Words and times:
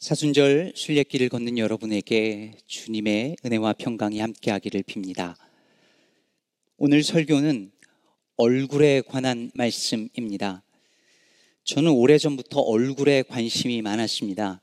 사순절 0.00 0.72
순례길을 0.76 1.28
걷는 1.28 1.58
여러분에게 1.58 2.54
주님의 2.66 3.36
은혜와 3.44 3.74
평강이 3.74 4.18
함께하기를 4.18 4.82
빕니다. 4.84 5.34
오늘 6.78 7.02
설교는 7.02 7.70
얼굴에 8.38 9.02
관한 9.02 9.50
말씀입니다. 9.54 10.62
저는 11.64 11.90
오래전부터 11.90 12.60
얼굴에 12.60 13.24
관심이 13.24 13.82
많았습니다. 13.82 14.62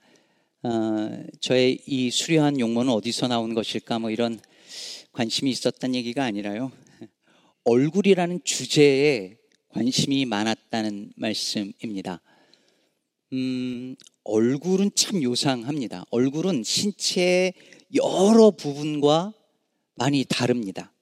어, 0.64 1.24
저의 1.40 1.84
이 1.86 2.10
수려한 2.10 2.60
용모는 2.60 2.92
어디서 2.92 3.28
나온 3.28 3.54
것일까 3.54 4.00
뭐 4.00 4.10
이런 4.10 4.40
관심이 5.12 5.52
있었단 5.52 5.94
얘기가 5.94 6.24
아니라요. 6.24 6.72
얼굴이라는 7.64 8.42
주제에 8.44 9.38
관심이 9.70 10.26
많았다는 10.26 11.12
말씀입니다. 11.16 12.22
음, 13.34 13.96
얼굴은 14.24 14.92
참 14.96 15.22
요상합니다. 15.22 16.06
얼굴은 16.12 16.64
신체의 16.64 17.54
여러 17.96 18.52
부분과 18.52 19.34
많이 19.96 20.24
다릅니다. 20.26 20.94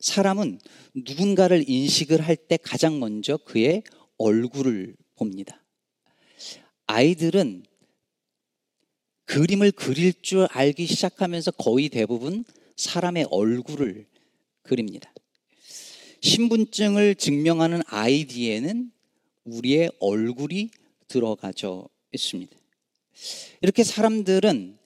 사람은 0.00 0.60
누군가를 0.94 1.68
인식을 1.68 2.20
할 2.20 2.36
때 2.36 2.56
가장 2.56 3.00
먼저 3.00 3.36
그의 3.36 3.82
얼굴을 4.16 4.94
봅니다. 5.16 5.62
아이들은 6.86 7.64
그림을 9.26 9.72
그릴 9.72 10.14
줄 10.22 10.46
알기 10.50 10.86
시작하면서 10.86 11.50
거의 11.52 11.90
대부분 11.90 12.44
사람의 12.76 13.26
얼굴을 13.30 14.06
그립니다. 14.62 15.12
신분증을 16.22 17.16
증명하는 17.16 17.82
아이디에는 17.86 18.90
우리의 19.44 19.90
얼굴이 20.00 20.70
들어가져 21.08 21.88
있습니다. 22.12 22.56
이렇게 23.62 23.82
사람들은 23.82 24.78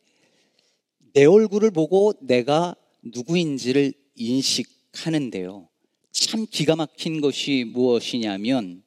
내 1.13 1.25
얼굴을 1.25 1.71
보고 1.71 2.15
내가 2.21 2.75
누구인지를 3.03 3.93
인식하는데요. 4.15 5.69
참 6.13 6.47
기가 6.51 6.77
막힌 6.77 7.21
것이 7.21 7.65
무엇이냐면 7.69 8.83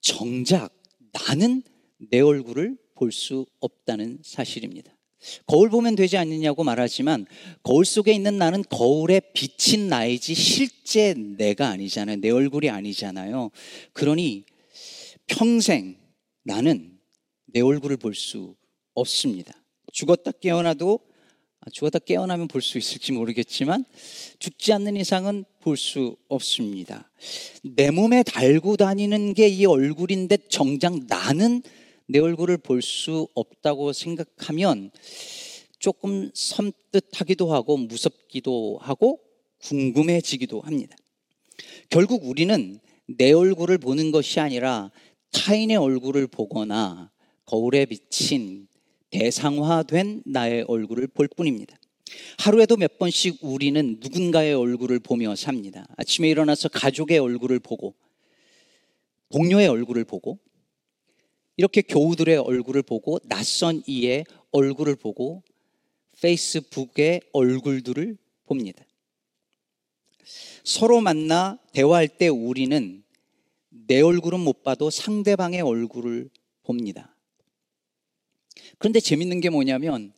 정작 0.00 0.74
나는 1.12 1.62
내 2.10 2.20
얼굴을 2.20 2.76
볼 2.94 3.12
수 3.12 3.46
없다는 3.60 4.20
사실입니다. 4.22 4.92
거울 5.46 5.70
보면 5.70 5.96
되지 5.96 6.16
않느냐고 6.16 6.64
말하지만 6.64 7.26
거울 7.62 7.84
속에 7.84 8.12
있는 8.12 8.38
나는 8.38 8.62
거울에 8.68 9.20
비친 9.32 9.88
나이지 9.88 10.34
실제 10.34 11.14
내가 11.14 11.68
아니잖아요. 11.68 12.16
내 12.16 12.30
얼굴이 12.30 12.68
아니잖아요. 12.68 13.50
그러니 13.92 14.44
평생 15.26 15.96
나는 16.42 16.98
내 17.46 17.60
얼굴을 17.60 17.96
볼 17.96 18.14
수 18.14 18.54
없습니다. 18.94 19.52
죽었다 19.92 20.30
깨어나도 20.32 21.00
아, 21.60 21.70
죽었다 21.70 21.98
깨어나면 21.98 22.48
볼 22.48 22.60
수 22.62 22.78
있을지 22.78 23.12
모르겠지만 23.12 23.84
죽지 24.38 24.72
않는 24.74 24.96
이상은 24.96 25.44
볼 25.60 25.76
수 25.76 26.16
없습니다. 26.28 27.10
내 27.62 27.90
몸에 27.90 28.22
달고 28.22 28.76
다니는 28.76 29.34
게 29.34 29.48
이 29.48 29.64
얼굴인데 29.66 30.36
정작 30.48 31.06
나는 31.06 31.62
내 32.06 32.18
얼굴을 32.18 32.58
볼 32.58 32.82
수 32.82 33.28
없다고 33.34 33.92
생각하면 33.92 34.90
조금 35.78 36.30
섬뜩하기도 36.34 37.52
하고 37.52 37.76
무섭기도 37.76 38.78
하고 38.80 39.20
궁금해지기도 39.62 40.60
합니다. 40.60 40.96
결국 41.88 42.24
우리는 42.26 42.78
내 43.06 43.32
얼굴을 43.32 43.78
보는 43.78 44.10
것이 44.12 44.40
아니라 44.40 44.90
타인의 45.34 45.76
얼굴을 45.76 46.26
보거나 46.28 47.10
거울에 47.44 47.84
비친 47.84 48.68
대상화된 49.10 50.22
나의 50.24 50.64
얼굴을 50.66 51.08
볼 51.08 51.28
뿐입니다. 51.28 51.76
하루에도 52.38 52.76
몇 52.76 52.98
번씩 52.98 53.38
우리는 53.42 53.98
누군가의 54.00 54.54
얼굴을 54.54 55.00
보며 55.00 55.34
삽니다. 55.36 55.86
아침에 55.96 56.30
일어나서 56.30 56.68
가족의 56.68 57.18
얼굴을 57.18 57.58
보고, 57.58 57.94
동료의 59.30 59.68
얼굴을 59.68 60.04
보고, 60.04 60.38
이렇게 61.56 61.82
교우들의 61.82 62.36
얼굴을 62.38 62.82
보고, 62.82 63.18
낯선 63.24 63.82
이의 63.86 64.24
얼굴을 64.52 64.96
보고, 64.96 65.42
페이스북의 66.20 67.20
얼굴들을 67.32 68.16
봅니다. 68.46 68.84
서로 70.64 71.00
만나 71.00 71.58
대화할 71.72 72.08
때 72.08 72.28
우리는 72.28 73.03
내 73.86 74.00
얼굴은 74.00 74.40
못 74.40 74.62
봐도 74.62 74.88
상대방의 74.88 75.60
얼굴을 75.60 76.30
봅니다. 76.62 77.16
그런데 78.78 79.00
재밌는 79.00 79.40
게 79.40 79.50
뭐냐면 79.50 80.12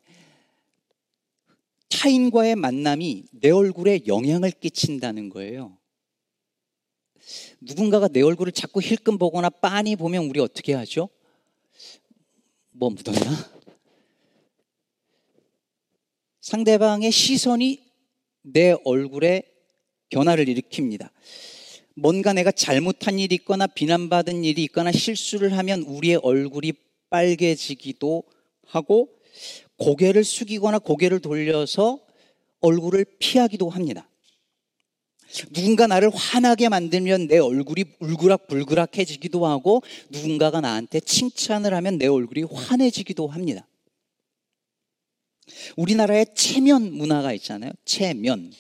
타인과의 1.89 2.57
만남이 2.57 3.25
내 3.33 3.51
얼굴에 3.51 4.01
영향을 4.07 4.51
끼친다는 4.51 5.31
거예요. 5.31 5.79
누군가가 7.61 8.09
내 8.09 8.21
얼굴을 8.21 8.53
자꾸 8.53 8.81
힐끔 8.81 9.19
보거나 9.19 9.49
빤히 9.49 9.97
보면 9.97 10.27
우리 10.27 10.39
어떻게 10.41 10.75
하죠? 10.75 11.09
뭐 12.73 12.91
묻었나? 12.91 13.57
상대방의 16.43 17.11
시선이 17.11 17.83
내 18.43 18.77
얼굴에 18.85 19.43
변화를 20.11 20.45
일으킵니다. 20.45 21.11
뭔가 21.99 22.35
내가 22.35 22.53
잘못한 22.53 23.19
일이 23.19 23.37
있거나 23.37 23.67
비난받은 23.67 24.45
일이 24.45 24.63
있거나 24.65 24.93
실수를 24.93 25.57
하면 25.57 25.81
우리의 25.81 26.17
얼굴이 26.17 26.75
빨개지기도 27.09 28.23
하고 28.67 29.09
고개를 29.79 30.23
숙이거나 30.23 30.79
고개를 30.79 31.21
돌려서 31.21 31.99
얼굴을 32.61 33.07
피하기도 33.19 33.71
합니다. 33.71 34.09
누군가 35.55 35.87
나를 35.87 36.11
화나게 36.15 36.69
만들면 36.69 37.29
내 37.29 37.39
얼굴이 37.39 37.85
울그락불그락해지기도 38.01 39.47
하고 39.47 39.83
누군가가 40.11 40.61
나한테 40.61 41.01
칭찬을 41.01 41.73
하면 41.73 41.97
내 41.97 42.07
얼굴이 42.07 42.43
환해지기도 42.43 43.27
합니다. 43.27 43.67
우리나라에 45.77 46.27
체면 46.35 46.93
문화가 46.93 47.33
있잖아요. 47.33 47.73
체면. 47.87 48.53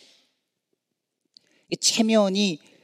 이 1.68 1.76
체면이 1.76 2.75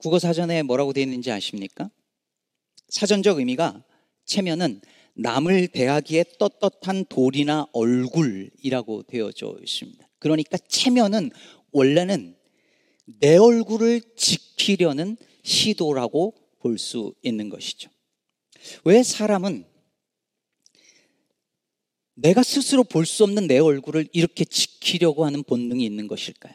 국어 0.00 0.18
사전에 0.18 0.62
뭐라고 0.62 0.92
되어 0.92 1.02
있는지 1.02 1.30
아십니까? 1.30 1.90
사전적 2.88 3.38
의미가 3.38 3.84
체면은 4.24 4.80
남을 5.14 5.68
대하기에 5.68 6.24
떳떳한 6.38 7.04
돌이나 7.08 7.66
얼굴이라고 7.72 9.02
되어져 9.04 9.56
있습니다. 9.60 10.08
그러니까 10.18 10.56
체면은 10.68 11.30
원래는 11.72 12.36
내 13.20 13.36
얼굴을 13.36 14.00
지키려는 14.16 15.16
시도라고 15.42 16.34
볼 16.58 16.78
수 16.78 17.14
있는 17.22 17.48
것이죠. 17.48 17.90
왜 18.84 19.02
사람은 19.02 19.64
내가 22.14 22.42
스스로 22.42 22.84
볼 22.84 23.06
수 23.06 23.24
없는 23.24 23.46
내 23.46 23.58
얼굴을 23.58 24.08
이렇게 24.12 24.44
지키려고 24.44 25.24
하는 25.24 25.42
본능이 25.42 25.84
있는 25.84 26.06
것일까요? 26.06 26.54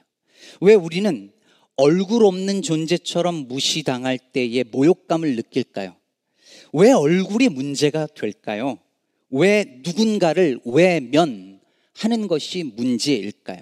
왜 0.62 0.76
우리는 0.76 1.32
얼굴 1.78 2.24
없는 2.26 2.62
존재처럼 2.62 3.48
무시당할 3.48 4.18
때에 4.18 4.64
모욕감을 4.64 5.36
느낄까요? 5.36 5.96
왜 6.72 6.92
얼굴이 6.92 7.50
문제가 7.50 8.08
될까요? 8.08 8.80
왜 9.30 9.82
누군가를 9.84 10.60
외면 10.66 11.60
하는 11.94 12.28
것이 12.28 12.64
문제일까요? 12.64 13.60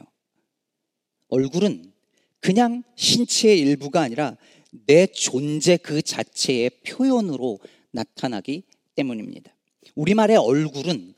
얼굴은 1.30 1.92
그냥 2.40 2.84
신체의 2.96 3.60
일부가 3.60 4.02
아니라 4.02 4.38
내 4.86 5.08
존재 5.08 5.78
그 5.78 6.02
자체의 6.02 6.70
표현으로 6.86 7.60
나타나기 7.92 8.64
때문입니다. 8.96 9.56
우리말의 9.96 10.38
얼굴은 10.38 11.14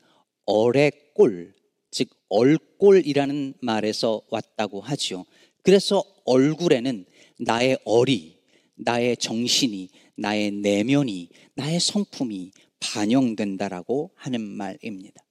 얼의 0.46 0.92
꼴, 1.14 1.54
즉 1.90 2.08
얼꼴이라는 2.28 3.54
말에서 3.60 4.22
왔다고 4.30 4.80
하지요. 4.80 5.24
그래서 5.66 6.04
얼굴에는 6.26 7.04
나의 7.40 7.76
얼이, 7.84 8.36
나의 8.76 9.16
정신이, 9.16 9.88
나의 10.14 10.52
내면이, 10.52 11.28
나의 11.56 11.80
성품이 11.80 12.52
반영된다라고 12.78 14.12
하는 14.14 14.42
말입니다. 14.42 15.24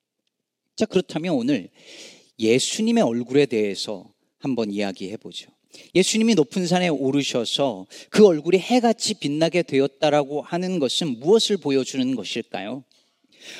자, 0.75 0.85
그렇다면 0.85 1.35
오늘 1.35 1.69
예수님의 2.37 3.01
얼굴에 3.01 3.45
대해서 3.45 4.11
한번 4.37 4.71
이야기해 4.71 5.15
보죠. 5.15 5.49
예수님이 5.95 6.35
높은 6.35 6.67
산에 6.67 6.89
오르셔서 6.89 7.87
그 8.09 8.27
얼굴이 8.27 8.57
해같이 8.57 9.13
빛나게 9.13 9.63
되었다라고 9.63 10.41
하는 10.41 10.79
것은 10.79 11.19
무엇을 11.21 11.55
보여주는 11.55 12.13
것일까요? 12.13 12.83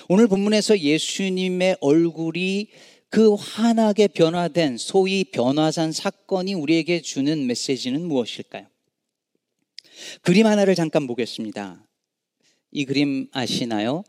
오늘 0.09 0.27
본문에서 0.27 0.79
예수님의 0.79 1.77
얼굴이 1.79 2.67
그 3.09 3.33
환하게 3.35 4.09
변화된 4.09 4.77
소위 4.77 5.23
변화산 5.23 5.91
사건이 5.91 6.53
우리에게 6.53 7.01
주는 7.01 7.45
메시지는 7.47 8.05
무엇일까요? 8.05 8.67
그림 10.21 10.47
하나를 10.47 10.75
잠깐 10.75 11.07
보겠습니다. 11.07 11.85
이 12.71 12.85
그림 12.85 13.27
아시나요? 13.31 14.03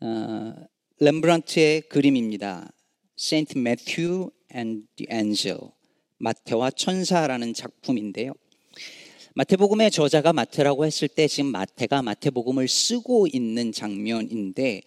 어, 0.00 0.54
렘브란트의 0.98 1.82
그림입니다. 1.82 2.72
Saint 3.18 3.58
Matthew 3.58 4.30
and 4.54 4.86
the 4.96 5.06
Angel. 5.12 5.60
마태와 6.18 6.70
천사라는 6.72 7.54
작품인데요. 7.54 8.32
마태복음의 9.34 9.90
저자가 9.90 10.32
마태라고 10.32 10.84
했을 10.84 11.06
때 11.06 11.28
지금 11.28 11.52
마태가 11.52 12.02
마태복음을 12.02 12.66
쓰고 12.66 13.28
있는 13.32 13.72
장면인데 13.72 14.82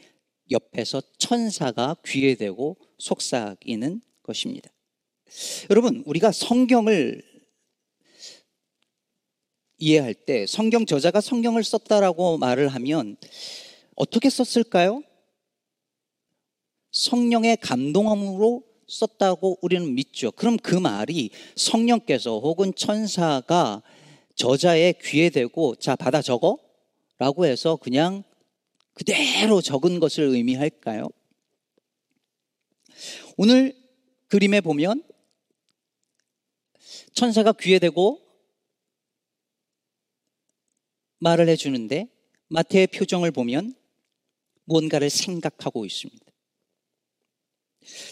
옆에서 0.51 1.01
천사가 1.17 1.95
귀에 2.05 2.35
대고 2.35 2.77
속삭이는 2.97 4.01
것입니다. 4.23 4.69
여러분, 5.69 6.03
우리가 6.05 6.31
성경을 6.31 7.23
이해할 9.77 10.13
때 10.13 10.45
성경 10.45 10.85
저자가 10.85 11.19
성경을 11.19 11.63
썼다라고 11.63 12.37
말을 12.37 12.67
하면 12.69 13.17
어떻게 13.95 14.29
썼을까요? 14.29 15.03
성령의 16.91 17.57
감동함으로 17.57 18.63
썼다고 18.87 19.59
우리는 19.61 19.93
믿죠. 19.95 20.31
그럼 20.31 20.57
그 20.57 20.75
말이 20.75 21.31
성령께서 21.55 22.39
혹은 22.39 22.73
천사가 22.75 23.81
저자의 24.35 24.95
귀에 25.01 25.29
대고 25.29 25.75
자 25.75 25.95
받아 25.95 26.21
적어 26.21 26.57
라고 27.17 27.45
해서 27.45 27.75
그냥 27.75 28.23
그대로 28.93 29.61
적은 29.61 29.99
것을 29.99 30.23
의미할까요? 30.23 31.09
오늘 33.37 33.75
그림에 34.27 34.61
보면 34.61 35.03
천사가 37.13 37.53
귀에 37.53 37.79
대고 37.79 38.21
말을 41.19 41.47
해주는데 41.49 42.07
마태의 42.49 42.87
표정을 42.87 43.31
보면 43.31 43.75
무언가를 44.65 45.09
생각하고 45.09 45.85
있습니다. 45.85 46.23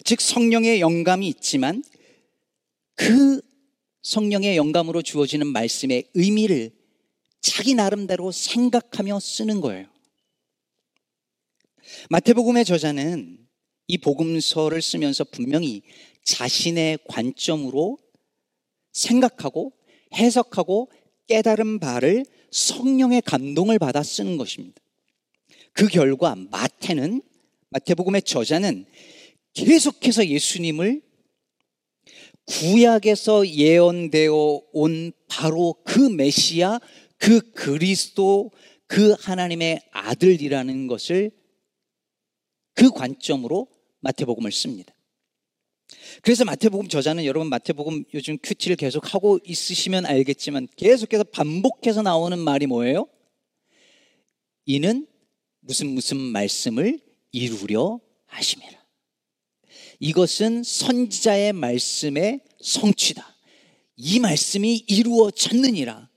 즉 0.04 0.20
성령의 0.20 0.82
영감이 0.82 1.28
있지만 1.28 1.84
그 2.96 3.42
성령의 4.04 4.58
영감으로 4.58 5.02
주어지는 5.02 5.48
말씀의 5.48 6.10
의미를 6.14 6.72
자기 7.40 7.76
나름대로 7.76 8.32
생각하며 8.32 9.20
쓰는 9.20 9.62
거예요. 9.62 9.91
마태복음의 12.10 12.66
저자는 12.66 13.38
이 13.88 13.98
복음서를 13.98 14.82
쓰면서 14.82 15.24
분명히 15.26 15.82
자신의 16.24 17.00
관점으로 17.08 17.98
생각하고 18.94 19.74
해석하고 20.14 20.92
깨달은 21.28 21.80
바를 21.80 22.26
성령의 22.52 23.22
감동을 23.22 23.80
받아 23.80 24.04
쓰는 24.04 24.38
것입니다. 24.38 24.82
그 25.74 25.88
결과 25.88 26.36
마태는 26.36 27.22
마태복음의 27.70 28.24
저자는 28.24 28.86
계속해서 29.54 30.28
예수님을 30.28 31.02
구약에서 32.46 33.48
예언되어 33.48 34.62
온 34.74 35.12
바로 35.28 35.76
그 35.86 36.00
메시아, 36.00 36.80
그 37.18 37.52
그리스도, 37.52 38.52
그 38.88 39.16
하나님의 39.20 39.82
아들이라는 39.92 40.88
것을 40.88 41.32
그 42.74 42.92
관점으로 42.92 43.68
마태복음을 44.00 44.52
씁니다. 44.52 44.94
그래서 46.22 46.46
마태복음 46.46 46.88
저자는 46.88 47.26
여러분 47.26 47.50
마태복음 47.50 48.06
요즘 48.14 48.38
큐티를 48.42 48.78
계속 48.78 49.14
하고 49.14 49.40
있으시면 49.44 50.06
알겠지만 50.06 50.68
계속해서 50.76 51.24
반복해서 51.26 52.02
나오는 52.02 52.40
말이 52.40 52.68
뭐예요? 52.68 53.08
이는 54.66 55.08
무슨 55.60 55.90
무슨 55.90 56.18
말씀을 56.18 57.00
이루려 57.32 58.00
하심이라. 58.28 58.82
이것은 60.00 60.64
선지자의 60.64 61.54
말씀의 61.54 62.42
성취다. 62.62 63.38
이 63.98 64.20
말씀이 64.20 64.84
이루어졌느니라. 64.88 66.10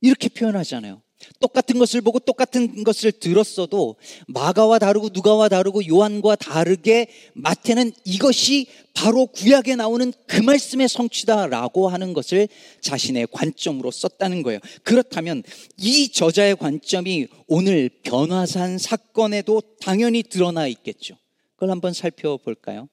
이렇게 0.00 0.28
표현하잖아요. 0.28 1.02
똑같은 1.40 1.78
것을 1.78 2.00
보고 2.00 2.18
똑같은 2.18 2.84
것을 2.84 3.12
들었어도 3.12 3.96
마가와 4.28 4.78
다르고 4.78 5.10
누가와 5.12 5.48
다르고 5.48 5.86
요한과 5.86 6.36
다르게 6.36 7.08
마태는 7.34 7.92
이것이 8.04 8.66
바로 8.94 9.26
구약에 9.26 9.76
나오는 9.76 10.12
그 10.26 10.40
말씀의 10.40 10.88
성취다라고 10.88 11.88
하는 11.88 12.12
것을 12.12 12.48
자신의 12.80 13.28
관점으로 13.32 13.90
썼다는 13.90 14.42
거예요. 14.42 14.60
그렇다면 14.82 15.42
이 15.78 16.10
저자의 16.10 16.56
관점이 16.56 17.28
오늘 17.46 17.88
변화산 18.02 18.78
사건에도 18.78 19.62
당연히 19.80 20.22
드러나 20.22 20.66
있겠죠. 20.66 21.16
그걸 21.54 21.70
한번 21.70 21.92
살펴볼까요? 21.92 22.88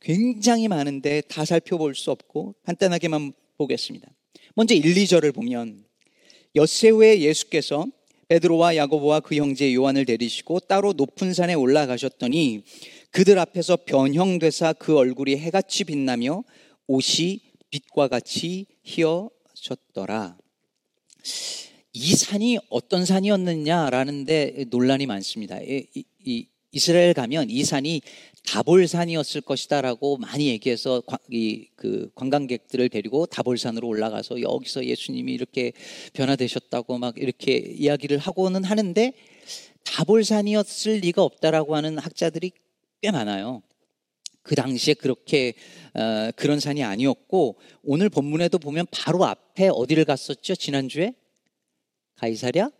굉장히 0.00 0.68
많은데 0.68 1.20
다 1.22 1.44
살펴볼 1.44 1.94
수 1.94 2.10
없고 2.10 2.54
간단하게만 2.64 3.32
보겠습니다. 3.58 4.08
먼저 4.54 4.74
1, 4.74 4.82
2절을 4.82 5.34
보면 5.34 5.84
엿새 6.56 6.90
후에 6.90 7.20
예수께서 7.20 7.86
베드로와 8.28 8.76
야고보와 8.76 9.20
그 9.20 9.34
형제 9.36 9.74
요한을 9.74 10.04
데리시고 10.04 10.60
따로 10.60 10.92
높은 10.92 11.34
산에 11.34 11.54
올라가셨더니 11.54 12.62
그들 13.10 13.38
앞에서 13.38 13.78
변형되사 13.84 14.72
그 14.74 14.96
얼굴이 14.96 15.36
해같이 15.36 15.84
빛나며 15.84 16.42
옷이 16.86 17.40
빛과 17.70 18.08
같이 18.08 18.66
희어졌더라. 18.82 20.38
이 21.92 22.14
산이 22.16 22.58
어떤 22.70 23.04
산이었느냐라는데 23.04 24.66
논란이 24.70 25.06
많습니다. 25.06 25.60
이, 25.60 25.86
이, 26.24 26.48
이스라엘 26.74 27.14
가면 27.14 27.50
이 27.50 27.64
산이 27.64 28.02
다볼산이었을 28.46 29.40
것이다라고 29.40 30.18
많이 30.18 30.48
얘기해서 30.48 31.02
이 31.30 31.66
그 31.84 32.10
관광객들을 32.14 32.88
데리고 32.88 33.26
다볼산으로 33.26 33.86
올라가서 33.86 34.40
여기서 34.40 34.86
예수님이 34.86 35.34
이렇게 35.34 35.72
변화되셨다고 36.14 36.96
막 36.96 37.18
이렇게 37.18 37.58
이야기를 37.58 38.16
하고는 38.16 38.64
하는데 38.64 39.12
다볼산이었을 39.84 41.00
리가 41.00 41.22
없다라고 41.22 41.76
하는 41.76 41.98
학자들이 41.98 42.52
꽤 43.02 43.10
많아요. 43.10 43.62
그 44.40 44.54
당시에 44.54 44.94
그렇게 44.94 45.52
어, 45.92 46.30
그런 46.36 46.58
산이 46.58 46.82
아니었고 46.82 47.56
오늘 47.82 48.08
본문에도 48.08 48.58
보면 48.58 48.86
바로 48.90 49.26
앞에 49.26 49.68
어디를 49.68 50.06
갔었죠? 50.06 50.54
지난주에 50.54 51.12
가이사랴 52.16 52.70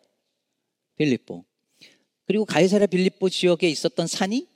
빌립보. 0.97 1.45
그리고 2.27 2.45
가이사랴 2.45 2.87
빌립보 2.87 3.29
지역에 3.29 3.69
있었던 3.69 4.07
산이 4.07 4.47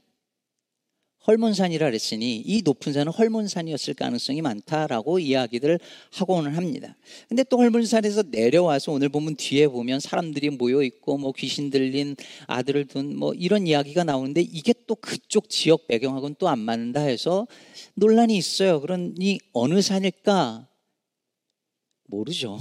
헐몬산이라 1.26 1.84
그랬으니 1.84 2.36
이 2.38 2.62
높은 2.62 2.94
산은 2.94 3.12
헐몬산이었을 3.12 3.92
가능성이 3.92 4.40
많다라고 4.40 5.18
이야기들 5.18 5.78
하고는 6.12 6.54
합니다. 6.54 6.96
근데 7.28 7.44
또 7.44 7.58
헐몬산에서 7.58 8.22
내려와서 8.30 8.92
오늘 8.92 9.10
보면 9.10 9.36
뒤에 9.36 9.68
보면 9.68 10.00
사람들이 10.00 10.48
모여 10.48 10.82
있고 10.82 11.18
뭐 11.18 11.32
귀신 11.32 11.68
들린 11.68 12.16
아들을 12.46 12.86
둔 12.86 13.14
뭐 13.18 13.34
이런 13.34 13.66
이야기가 13.66 14.04
나오는데 14.04 14.40
이게 14.40 14.72
또 14.86 14.94
그쪽 14.94 15.50
지역 15.50 15.86
배경하고는 15.86 16.36
또 16.38 16.48
안 16.48 16.60
맞는다 16.60 17.02
해서 17.02 17.46
논란이 17.94 18.34
있어요. 18.34 18.80
그러니 18.80 19.38
어느 19.52 19.82
산일까? 19.82 20.66
모르죠. 22.04 22.58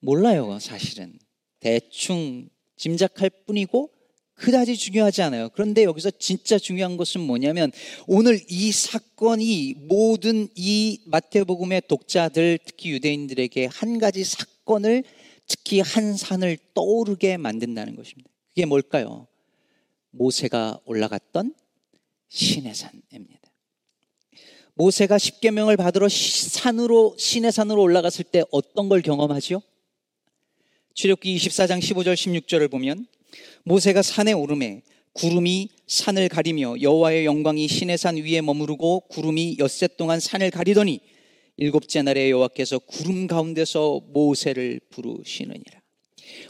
몰라요, 0.00 0.58
사실은. 0.60 1.18
대충 1.60 2.50
짐작할 2.82 3.30
뿐이고 3.46 3.90
그다지 4.34 4.76
중요하지 4.76 5.22
않아요. 5.22 5.50
그런데 5.50 5.84
여기서 5.84 6.10
진짜 6.10 6.58
중요한 6.58 6.96
것은 6.96 7.20
뭐냐면 7.20 7.70
오늘 8.08 8.40
이 8.48 8.72
사건이 8.72 9.76
모든 9.86 10.48
이 10.56 11.00
마태복음의 11.06 11.82
독자들 11.86 12.58
특히 12.64 12.90
유대인들에게 12.90 13.66
한 13.66 13.98
가지 13.98 14.24
사건을 14.24 15.04
특히 15.46 15.78
한 15.78 16.16
산을 16.16 16.58
떠오르게 16.74 17.36
만든다는 17.36 17.94
것입니다. 17.94 18.28
그게 18.48 18.66
뭘까요? 18.66 19.28
모세가 20.10 20.80
올라갔던 20.84 21.54
신의 22.30 22.74
산입니다. 22.74 23.40
모세가 24.74 25.18
십계명을 25.18 25.76
받으러 25.76 26.08
산으로 26.08 27.14
신의 27.16 27.52
산으로 27.52 27.80
올라갔을 27.80 28.24
때 28.24 28.42
어떤 28.50 28.88
걸 28.88 29.02
경험하죠? 29.02 29.62
출애굽기 30.94 31.36
24장 31.36 31.80
15절 31.80 32.14
16절을 32.14 32.70
보면 32.70 33.06
모세가 33.64 34.02
산에 34.02 34.32
오르매 34.32 34.82
구름이 35.14 35.68
산을 35.86 36.28
가리며 36.28 36.80
여호와의 36.80 37.24
영광이 37.24 37.68
신의 37.68 37.98
산 37.98 38.16
위에 38.16 38.40
머무르고 38.40 39.00
구름이 39.08 39.56
엿새 39.58 39.88
동안 39.96 40.20
산을 40.20 40.50
가리더니 40.50 41.00
일곱째 41.56 42.02
날에 42.02 42.30
여호와께서 42.30 42.78
구름 42.80 43.26
가운데서 43.26 44.00
모세를 44.12 44.80
부르시느니라. 44.90 45.80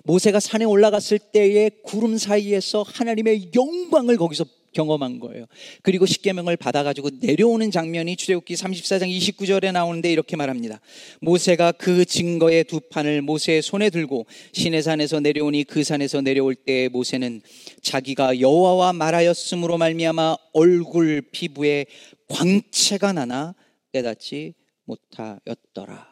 모세가 0.05 0.39
산에 0.39 0.65
올라갔을 0.65 1.19
때에 1.19 1.71
구름 1.83 2.17
사이에서 2.19 2.83
하나님의 2.83 3.51
영광을 3.55 4.17
거기서 4.17 4.45
경험한 4.73 5.19
거예요. 5.21 5.47
그리고 5.83 6.07
십계명을 6.07 6.57
받아 6.57 6.83
가지고 6.83 7.11
내려오는 7.21 7.71
장면이 7.71 8.17
출애굽기 8.17 8.55
34장 8.55 9.09
29절에 9.17 9.73
나오는데 9.73 10.13
이렇게 10.13 10.37
말합니다. 10.37 10.81
모세가 11.21 11.73
그 11.73 12.05
증거의 12.05 12.65
두 12.65 12.81
판을 12.81 13.23
모세의 13.23 13.63
손에 13.63 13.91
들고 13.91 14.27
시내산에서 14.53 15.21
내려오니 15.21 15.65
그 15.65 15.85
산에서 15.85 16.21
내려올 16.21 16.55
때 16.55 16.89
모세는 16.89 17.43
자기가 17.83 18.41
여호와와 18.41 18.93
말하였으므로 18.93 19.79
말미암아 19.79 20.37
얼굴 20.53 21.23
피부에 21.33 21.87
광채가 22.29 23.13
나나 23.13 23.55
깨닫지 23.93 24.55
못하였더라. 24.85 26.12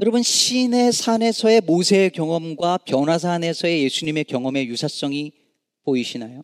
여러분 0.00 0.24
시내 0.24 0.90
산에서의 0.90 1.60
모세의 1.60 2.10
경험과 2.10 2.78
변화산에서의 2.78 3.84
예수님의 3.84 4.24
경험의 4.24 4.66
유사성이 4.66 5.32
보이시나요? 5.84 6.42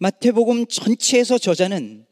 마태복음 0.00 0.66
전체에서 0.66 1.38
저자는 1.38 2.04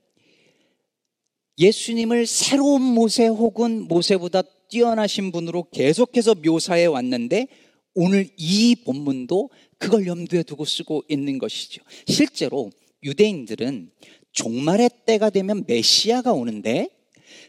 예수님을 1.59 2.27
새로운 2.27 2.83
모세 2.83 3.27
혹은 3.27 3.89
모세보다 3.89 4.43
뛰어나신 4.69 5.33
분으로 5.33 5.71
계속해서 5.71 6.37
묘사해 6.37 6.85
왔는데 6.87 7.49
오늘 7.95 8.29
이 8.37 8.77
본문도 8.85 9.51
그걸 9.79 10.07
염두에 10.07 10.45
두고 10.45 10.65
쓰고 10.65 11.03
있는 11.09 11.39
것이죠. 11.39 11.83
실제로 12.07 12.71
유대인들은 13.03 13.91
종말의 14.31 14.91
때가 15.05 15.31
되면 15.31 15.65
메시아가 15.67 16.33
오는데 16.33 16.96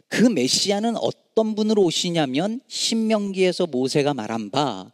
그 0.07 0.23
메시아는 0.23 0.95
어떤 0.97 1.55
분으로 1.55 1.83
오시냐면 1.83 2.61
신명기에서 2.67 3.67
모세가 3.67 4.13
말한 4.13 4.51
바 4.51 4.91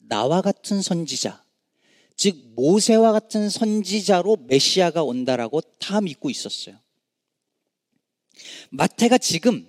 나와 0.00 0.42
같은 0.42 0.82
선지자 0.82 1.44
즉 2.16 2.36
모세와 2.54 3.12
같은 3.12 3.50
선지자로 3.50 4.38
메시아가 4.46 5.02
온다라고 5.02 5.60
다 5.78 6.00
믿고 6.00 6.30
있었어요. 6.30 6.76
마태가 8.70 9.18
지금 9.18 9.68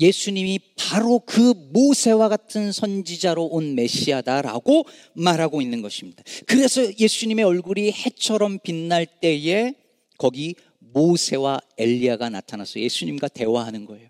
예수님이 0.00 0.60
바로 0.76 1.20
그 1.20 1.54
모세와 1.72 2.28
같은 2.28 2.72
선지자로 2.72 3.46
온 3.46 3.74
메시아다라고 3.74 4.84
말하고 5.14 5.60
있는 5.60 5.82
것입니다. 5.82 6.22
그래서 6.46 6.82
예수님의 6.98 7.44
얼굴이 7.44 7.90
해처럼 7.90 8.60
빛날 8.62 9.06
때에 9.06 9.74
거기 10.16 10.54
모세와 10.78 11.60
엘리야가 11.76 12.30
나타나서 12.30 12.80
예수님과 12.80 13.28
대화하는 13.28 13.86
거예요. 13.86 14.08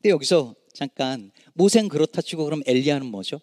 근데 0.00 0.10
여기서 0.10 0.54
잠깐 0.72 1.30
모세는 1.52 1.90
그렇다 1.90 2.22
치고 2.22 2.44
그럼 2.44 2.62
엘리야는 2.64 3.06
뭐죠? 3.06 3.38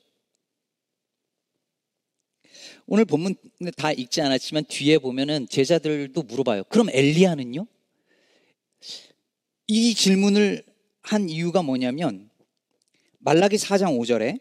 오늘 2.88 3.06
본문 3.06 3.36
다 3.76 3.92
읽지 3.92 4.22
않았지만 4.22 4.66
뒤에 4.66 4.98
보면은 4.98 5.48
제자들도 5.50 6.24
물어봐요. 6.24 6.64
그럼 6.64 6.90
엘리야는요? 6.90 7.68
이 9.68 9.94
질문을 9.94 10.64
한 11.02 11.30
이유가 11.30 11.62
뭐냐면 11.62 12.30
말라기 13.20 13.58
4장 13.58 14.00
5절에 14.00 14.40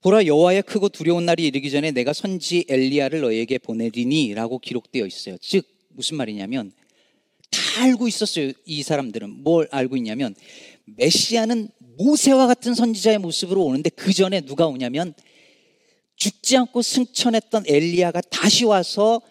보라 0.00 0.26
여호와의 0.26 0.62
크고 0.62 0.88
두려운 0.88 1.26
날이 1.26 1.46
이르기 1.46 1.70
전에 1.70 1.92
내가 1.92 2.12
선지 2.12 2.64
엘리야를 2.68 3.20
너에게 3.20 3.58
보내리니라고 3.58 4.58
기록되어 4.58 5.06
있어요. 5.06 5.36
즉 5.38 5.64
무슨 5.90 6.16
말이냐면 6.16 6.72
다 7.72 7.84
알고 7.84 8.06
있었어요. 8.06 8.52
이 8.66 8.82
사람들은 8.82 9.42
뭘 9.42 9.66
알고 9.70 9.96
있냐면 9.96 10.34
메시아는 10.84 11.70
모세와 11.96 12.46
같은 12.46 12.74
선지자의 12.74 13.18
모습으로 13.18 13.64
오는데 13.64 13.88
그 13.90 14.12
전에 14.12 14.42
누가 14.42 14.66
오냐면 14.66 15.14
죽지 16.16 16.56
않고 16.58 16.82
승천했던 16.82 17.64
엘리야가 17.66 18.20
다시 18.22 18.64
와서 18.64 19.22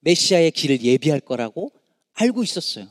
메시아의 0.00 0.50
길을 0.52 0.82
예비할 0.82 1.20
거라고 1.20 1.72
알고 2.14 2.42
있었어요. 2.42 2.88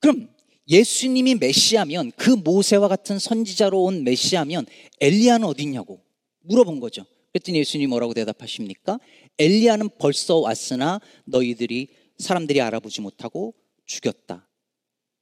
그럼 0.00 0.28
예수님이 0.68 1.36
메시아면 1.36 2.12
그 2.16 2.30
모세와 2.30 2.88
같은 2.88 3.18
선지자로 3.18 3.84
온 3.84 4.02
메시아면 4.02 4.66
엘리야는 5.00 5.46
어디 5.46 5.62
있냐고 5.62 6.00
물어본 6.40 6.80
거죠. 6.80 7.04
그랬더니 7.32 7.58
예수님이 7.58 7.86
뭐라고 7.88 8.14
대답하십니까? 8.14 8.98
엘리야는 9.38 9.90
벌써 9.98 10.38
왔으나 10.38 11.00
너희들이 11.24 12.01
사람들이 12.22 12.60
알아보지 12.60 13.00
못하고 13.00 13.54
죽였다. 13.84 14.48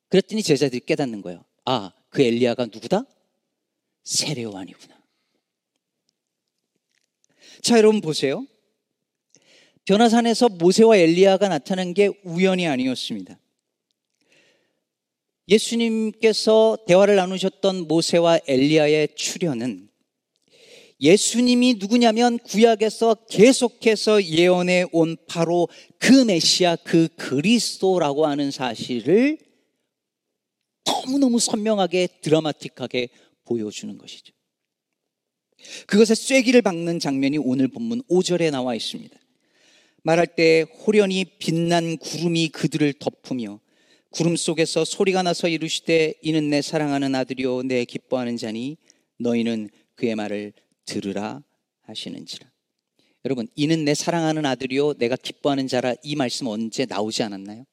그랬더니 0.08 0.42
제자들이 0.42 0.80
깨닫는 0.84 1.22
거예요. 1.22 1.44
아, 1.64 1.92
그 2.10 2.22
엘리야가 2.22 2.66
누구다? 2.66 3.04
세례요한이구나. 4.04 5.00
자, 7.62 7.76
여러분 7.78 8.00
보세요. 8.00 8.46
변화산에서 9.84 10.48
모세와 10.48 10.96
엘리야가 10.96 11.48
나타난 11.48 11.94
게 11.94 12.10
우연이 12.22 12.66
아니었습니다. 12.66 13.38
예수님께서 15.48 16.78
대화를 16.86 17.16
나누셨던 17.16 17.88
모세와 17.88 18.40
엘리야의 18.46 19.14
출현은 19.16 19.89
예수님이 21.00 21.76
누구냐면 21.78 22.38
구약에서 22.38 23.14
계속해서 23.30 24.24
예언해 24.24 24.84
온 24.92 25.16
바로 25.26 25.68
그 25.98 26.24
메시아 26.24 26.76
그 26.76 27.08
그리스도라고 27.16 28.26
하는 28.26 28.50
사실을 28.50 29.38
너무너무 30.84 31.38
선명하게 31.38 32.08
드라마틱하게 32.20 33.08
보여주는 33.44 33.96
것이죠. 33.96 34.34
그것에 35.86 36.14
쐐기를 36.14 36.62
박는 36.62 36.98
장면이 36.98 37.38
오늘 37.38 37.68
본문 37.68 38.02
5절에 38.10 38.50
나와 38.50 38.74
있습니다. 38.74 39.18
말할 40.02 40.26
때 40.34 40.64
호련히 40.86 41.24
빛난 41.38 41.96
구름이 41.98 42.48
그들을 42.48 42.94
덮으며 42.94 43.60
구름 44.10 44.36
속에서 44.36 44.84
소리가 44.84 45.22
나서 45.22 45.48
이르시되 45.48 46.14
이는 46.22 46.50
내 46.50 46.62
사랑하는 46.62 47.14
아들이요 47.14 47.62
내 47.62 47.84
기뻐하는 47.84 48.36
자니 48.36 48.76
너희는 49.18 49.68
그의 49.94 50.14
말을 50.14 50.52
들으라 50.90 51.42
하시는지라. 51.82 52.50
여러분, 53.24 53.46
이는 53.54 53.84
내 53.84 53.94
사랑하는 53.94 54.44
아들이요 54.46 54.94
내가 54.94 55.14
기뻐하는 55.16 55.68
자라 55.68 55.94
이 56.02 56.16
말씀 56.16 56.46
언제 56.48 56.84
나오지 56.86 57.22
않았나요? 57.22 57.64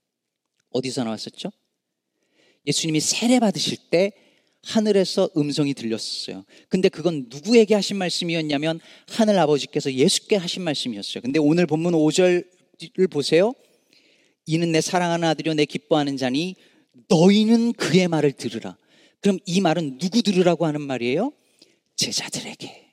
어디서 0.72 1.04
나왔었죠? 1.04 1.52
예수님이 2.68 3.00
세례 3.00 3.40
받으실 3.40 3.78
때 3.90 4.12
하늘에서 4.64 5.30
음성이 5.38 5.74
들렸어요. 5.74 6.44
근데 6.68 6.90
그건 6.90 7.28
누구에게 7.30 7.74
하신 7.74 7.98
말씀이었냐면 7.98 8.80
하늘 9.08 9.40
아버지께서 9.40 9.94
예수께 9.94 10.36
하신 10.36 10.64
말씀이었어요. 10.64 11.22
근데 11.22 11.40
오늘 11.40 11.66
본문 11.66 11.94
5절을 11.94 13.10
보세요. 13.10 13.54
이는 14.46 14.72
내 14.72 14.82
사랑하는 14.82 15.28
아들이요 15.28 15.54
내 15.54 15.66
기뻐하는 15.66 16.18
자니 16.18 16.56
너희는 17.08 17.74
그의 17.74 18.10
말을 18.10 18.34
들으라. 18.34 18.78
그럼 19.22 19.40
이 19.46 19.62
말은 19.62 19.98
누구 19.98 20.22
들으라고 20.22 20.66
하는 20.66 20.82
말이에요? 20.82 21.32
제자들에게. 21.96 22.87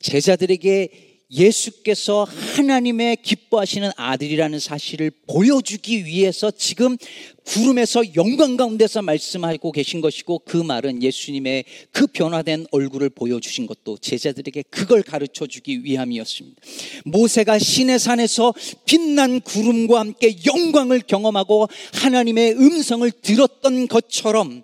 제자들에게 0.00 1.08
예수께서 1.30 2.24
하나님의 2.24 3.18
기뻐하시는 3.22 3.90
아들이라는 3.96 4.58
사실을 4.58 5.10
보여주기 5.26 6.06
위해서 6.06 6.50
지금 6.50 6.96
구름에서 7.44 8.14
영광 8.16 8.56
가운데서 8.56 9.02
말씀하고 9.02 9.72
계신 9.72 10.00
것이고 10.00 10.40
그 10.46 10.56
말은 10.56 11.02
예수님의 11.02 11.64
그 11.92 12.06
변화된 12.06 12.66
얼굴을 12.70 13.10
보여주신 13.10 13.66
것도 13.66 13.98
제자들에게 13.98 14.64
그걸 14.70 15.02
가르쳐 15.02 15.46
주기 15.46 15.84
위함이었습니다. 15.84 16.60
모세가 17.04 17.58
신의 17.58 17.98
산에서 17.98 18.54
빛난 18.86 19.40
구름과 19.40 20.00
함께 20.00 20.34
영광을 20.46 21.00
경험하고 21.00 21.68
하나님의 21.94 22.54
음성을 22.54 23.10
들었던 23.10 23.88
것처럼 23.88 24.62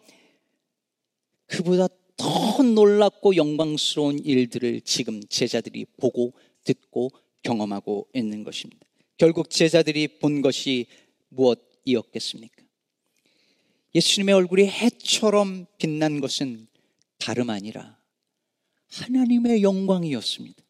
그보다 1.46 1.88
더 2.16 2.62
놀랍고 2.62 3.36
영광스러운 3.36 4.18
일들을 4.20 4.82
지금 4.82 5.20
제자들이 5.28 5.86
보고 5.98 6.32
듣고 6.64 7.10
경험하고 7.42 8.08
있는 8.14 8.44
것입니다. 8.44 8.86
결국 9.16 9.50
제자들이 9.50 10.18
본 10.18 10.42
것이 10.42 10.86
무엇이었겠습니까? 11.28 12.62
예수님의 13.94 14.34
얼굴이 14.34 14.66
해처럼 14.66 15.66
빛난 15.78 16.20
것은 16.20 16.66
다름 17.18 17.50
아니라 17.50 17.98
하나님의 18.88 19.62
영광이었습니다. 19.62 20.62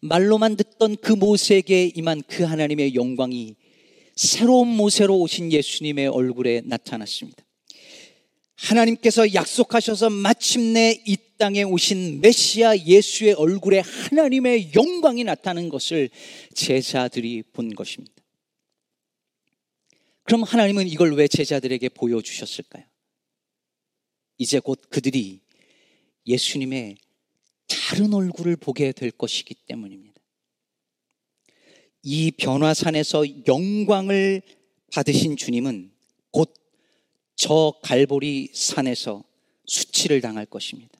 말로만 0.00 0.56
듣던 0.56 0.96
그 0.96 1.12
모세에게 1.12 1.92
임한 1.94 2.22
그 2.26 2.44
하나님의 2.44 2.94
영광이 2.94 3.56
새로운 4.14 4.68
모세로 4.68 5.18
오신 5.18 5.52
예수님의 5.52 6.08
얼굴에 6.08 6.62
나타났습니다. 6.64 7.42
하나님께서 8.60 9.32
약속하셔서 9.32 10.10
마침내 10.10 11.02
이 11.06 11.16
땅에 11.38 11.62
오신 11.62 12.20
메시아 12.20 12.76
예수의 12.76 13.32
얼굴에 13.32 13.80
하나님의 13.80 14.72
영광이 14.74 15.24
나타나는 15.24 15.70
것을 15.70 16.10
제자들이 16.54 17.42
본 17.42 17.74
것입니다. 17.74 18.14
그럼 20.24 20.42
하나님은 20.42 20.86
이걸 20.86 21.14
왜 21.14 21.26
제자들에게 21.26 21.88
보여주셨을까요? 21.88 22.84
이제 24.36 24.60
곧 24.60 24.82
그들이 24.90 25.40
예수님의 26.26 26.96
다른 27.66 28.12
얼굴을 28.12 28.56
보게 28.56 28.92
될 28.92 29.10
것이기 29.10 29.54
때문입니다. 29.66 30.20
이 32.02 32.30
변화산에서 32.32 33.24
영광을 33.46 34.42
받으신 34.92 35.36
주님은 35.36 35.90
곧 36.30 36.59
저 37.40 37.72
갈보리 37.80 38.50
산에서 38.52 39.24
수치를 39.64 40.20
당할 40.20 40.44
것입니다. 40.44 40.92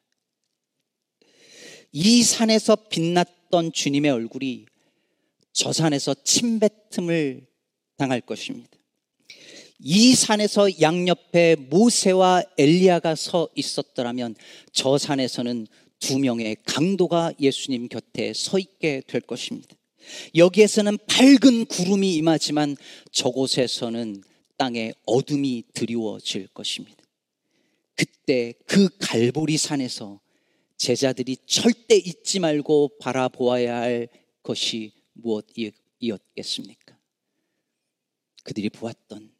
이 1.93 2.23
산에서 2.23 2.77
빛났던 2.77 3.73
주님의 3.73 4.11
얼굴이 4.11 4.65
저 5.53 5.71
산에서 5.75 6.15
침뱉음을 6.25 7.47
당할 7.99 8.23
것입니다. 8.23 8.71
이 9.81 10.15
산에서 10.15 10.81
양옆에 10.81 11.57
모세와 11.69 12.45
엘리야가 12.57 13.17
서 13.17 13.51
있었더라면 13.55 14.35
저 14.73 14.97
산에서는 14.97 15.67
두 15.99 16.19
명의 16.19 16.57
강도가 16.65 17.35
예수님 17.39 17.89
곁에 17.89 18.33
서 18.33 18.59
있게 18.59 19.03
될 19.07 19.21
것입니다. 19.21 19.77
여기에서는 20.35 20.97
밝은 21.07 21.67
구름이 21.67 22.15
임하지만 22.15 22.79
저곳에서는 23.13 24.23
땅에 24.61 24.93
어둠이 25.07 25.65
드리워질 25.73 26.49
것입니다. 26.49 27.03
그때 27.95 28.53
그 28.67 28.91
갈보리 28.99 29.57
산에서 29.57 30.21
제자들이 30.77 31.39
절대 31.47 31.97
잊지 31.97 32.41
말고 32.41 32.99
바라보아야 33.01 33.81
할 33.81 34.09
것이 34.43 34.93
무엇이었겠습니까? 35.15 36.99
그들이 38.45 38.69
보았던 38.69 39.33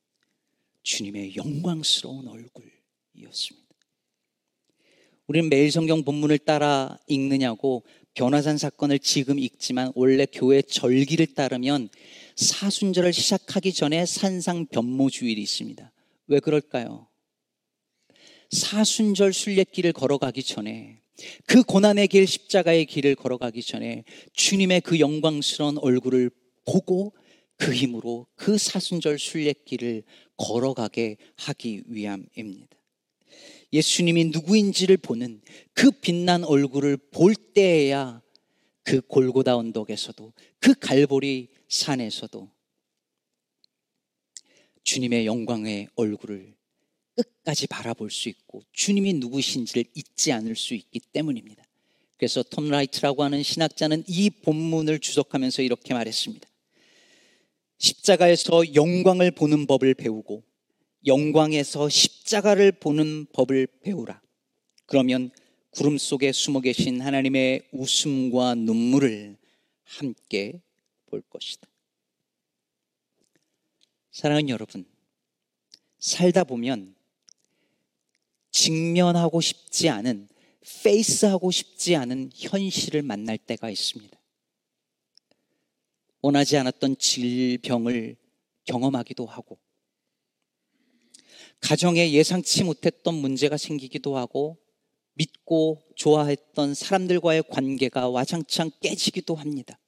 주님의 0.85 1.37
영광스러운 1.37 2.27
얼굴이었습니다. 2.27 3.69
우리는 5.27 5.51
매일 5.51 5.71
성경 5.71 6.03
본문을 6.03 6.39
따라 6.39 6.99
읽느냐고 7.09 7.85
변화산 8.15 8.57
사건을 8.57 9.01
지금 9.01 9.39
읽지만 9.39 9.93
원래 9.95 10.25
교회 10.25 10.63
절기를 10.63 11.35
따르면 11.35 11.91
사순절을 12.41 13.13
시작하기 13.13 13.75
전에 13.75 14.07
산상 14.07 14.65
변모주일이 14.65 15.43
있습니다. 15.43 15.93
왜 16.29 16.41
그럴까요? 16.41 17.07
사순절 18.51 19.35
순례길을 19.35 19.93
걸어가기 19.93 20.43
전에 20.43 21.03
그 21.45 21.63
고난의 21.63 22.09
길 22.09 22.27
십자가의 22.27 22.87
길을 22.87 23.15
걸어가기 23.15 23.63
전에 23.63 24.05
주님의 24.33 24.81
그 24.81 24.99
영광스러운 25.01 25.77
얼굴을 25.79 26.31
보고 26.65 27.13
그 27.59 27.75
힘으로 27.75 28.27
그 28.37 28.57
사순절 28.57 29.19
순례길을 29.19 30.03
걸어가게 30.39 31.19
하기 31.37 31.83
위함입니다. 31.89 32.75
예수님이 33.71 34.25
누구인지를 34.27 34.97
보는 34.97 35.43
그 35.75 35.91
빛난 35.91 36.45
얼굴을 36.45 36.97
볼 37.11 37.35
때에야 37.35 38.23
그 38.91 39.01
골고다 39.03 39.57
언덕에서도 39.57 40.33
그 40.59 40.75
갈보리 40.75 41.47
산에서도 41.69 42.51
주님의 44.83 45.27
영광의 45.27 45.87
얼굴을 45.95 46.57
끝까지 47.15 47.69
바라볼 47.69 48.11
수 48.11 48.29
있고 48.29 48.65
주님이 48.73 49.13
누구신지를 49.13 49.85
잊지 49.95 50.33
않을 50.33 50.57
수 50.57 50.75
있기 50.75 50.99
때문입니다. 51.13 51.65
그래서 52.17 52.43
톰 52.43 52.69
라이트라고 52.69 53.23
하는 53.23 53.45
신학자는 53.45 54.03
이 54.09 54.29
본문을 54.29 54.99
주석하면서 54.99 55.63
이렇게 55.63 55.95
말했습니다. 55.95 56.49
십자가에서 57.79 58.75
영광을 58.75 59.31
보는 59.31 59.69
법을 59.69 59.95
배우고 59.95 60.43
영광에서 61.07 61.89
십자가를 61.89 62.73
보는 62.73 63.27
법을 63.35 63.69
배우라. 63.85 64.21
그러면 64.87 65.31
구름 65.71 65.99
속에 65.99 66.33
숨어 66.33 66.61
계신 66.61 67.01
하나님의 67.01 67.69
웃음과 67.73 68.57
눈물을 68.57 69.37
함께 69.85 70.61
볼 71.07 71.23
것이다. 71.23 71.69
사랑하는 74.11 74.49
여러분, 74.49 74.85
살다 75.99 76.45
보면 76.45 76.95
직면하고 78.51 79.41
싶지 79.41 79.89
않은, 79.89 80.29
페이스하고 80.83 81.51
싶지 81.51 81.97
않은 81.97 82.31
현실을 82.35 83.03
만날 83.03 83.39
때가 83.39 83.71
있습니다. 83.71 84.19
원하지 86.23 86.57
않았던 86.59 86.99
질병을 86.99 88.17
경험하기도 88.65 89.25
하고, 89.27 89.59
가정에 91.61 92.11
예상치 92.13 92.65
못했던 92.65 93.15
문제가 93.15 93.57
생기기도 93.57 94.17
하고 94.17 94.59
믿고 95.15 95.83
좋아했던 95.97 96.75
사람들과의 96.75 97.45
관계가 97.51 98.09
와장창 98.09 98.71
깨지기도 98.81 99.35
합니다. 99.35 99.79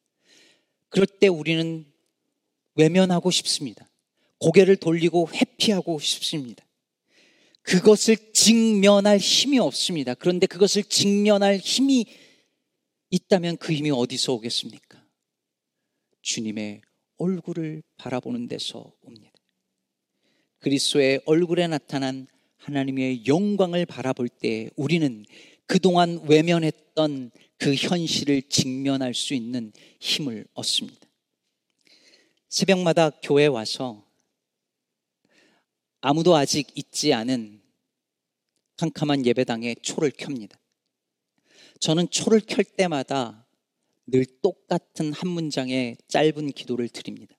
그럴 0.88 1.06
때 1.06 1.28
우리는 1.28 1.86
외면하고 2.74 3.30
싶습니다. 3.30 3.88
고개를 4.38 4.76
돌리고 4.76 5.28
회피하고 5.32 5.98
싶습니다. 6.00 6.64
그것을 7.62 8.16
직면할 8.32 9.18
힘이 9.18 9.58
없습니다. 9.58 10.14
그런데 10.14 10.46
그것을 10.46 10.82
직면할 10.82 11.58
힘이 11.58 12.06
있다면 13.10 13.56
그 13.58 13.72
힘이 13.72 13.90
어디서 13.90 14.32
오겠습니까? 14.34 15.02
주님의 16.22 16.82
얼굴을 17.18 17.82
바라보는 17.96 18.48
데서 18.48 18.92
옵니다. 19.02 19.32
그리스도의 20.58 21.22
얼굴에 21.26 21.68
나타난 21.68 22.26
하나님의 22.62 23.26
영광을 23.26 23.86
바라볼 23.86 24.28
때 24.28 24.70
우리는 24.76 25.24
그동안 25.66 26.20
외면했던 26.28 27.30
그 27.58 27.74
현실을 27.74 28.42
직면할 28.42 29.14
수 29.14 29.34
있는 29.34 29.72
힘을 30.00 30.46
얻습니다. 30.54 31.00
새벽마다 32.48 33.10
교회 33.22 33.46
와서 33.46 34.06
아무도 36.00 36.36
아직 36.36 36.68
있지 36.76 37.12
않은 37.12 37.62
캄캄한 38.76 39.26
예배당에 39.26 39.76
초를 39.82 40.12
켭니다. 40.12 40.58
저는 41.80 42.10
초를 42.10 42.40
켤 42.40 42.62
때마다 42.76 43.46
늘 44.06 44.24
똑같은 44.40 45.12
한 45.12 45.30
문장의 45.30 45.96
짧은 46.08 46.52
기도를 46.52 46.88
드립니다. 46.88 47.36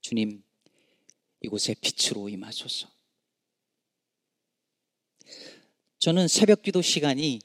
주님, 0.00 0.42
이곳에 1.40 1.74
빛으로 1.80 2.28
임하소서. 2.28 2.91
저는 6.02 6.26
새벽 6.26 6.62
기도 6.62 6.82
시간이 6.82 7.38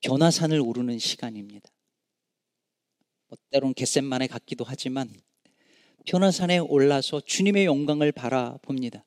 변화산을 0.00 0.60
오르는 0.60 0.98
시간입니다. 0.98 1.70
뭐 3.28 3.38
때론 3.50 3.74
겟셋만에 3.74 4.26
같기도 4.26 4.64
하지만 4.66 5.08
변화산에 6.06 6.58
올라서 6.58 7.20
주님의 7.20 7.64
영광을 7.64 8.10
바라봅니다. 8.10 9.04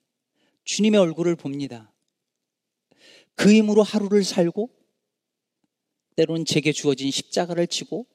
주님의 0.63 1.01
얼굴을 1.01 1.35
봅니다. 1.35 1.93
그 3.35 3.53
힘으로 3.53 3.83
하루를 3.83 4.23
살고 4.23 4.69
때론 6.15 6.45
제게 6.45 6.71
주어진 6.71 7.11
십자가를 7.11 7.67
지고 7.67 8.07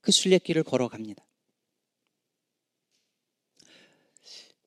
그 0.00 0.10
순례길을 0.10 0.62
걸어갑니다. 0.62 1.25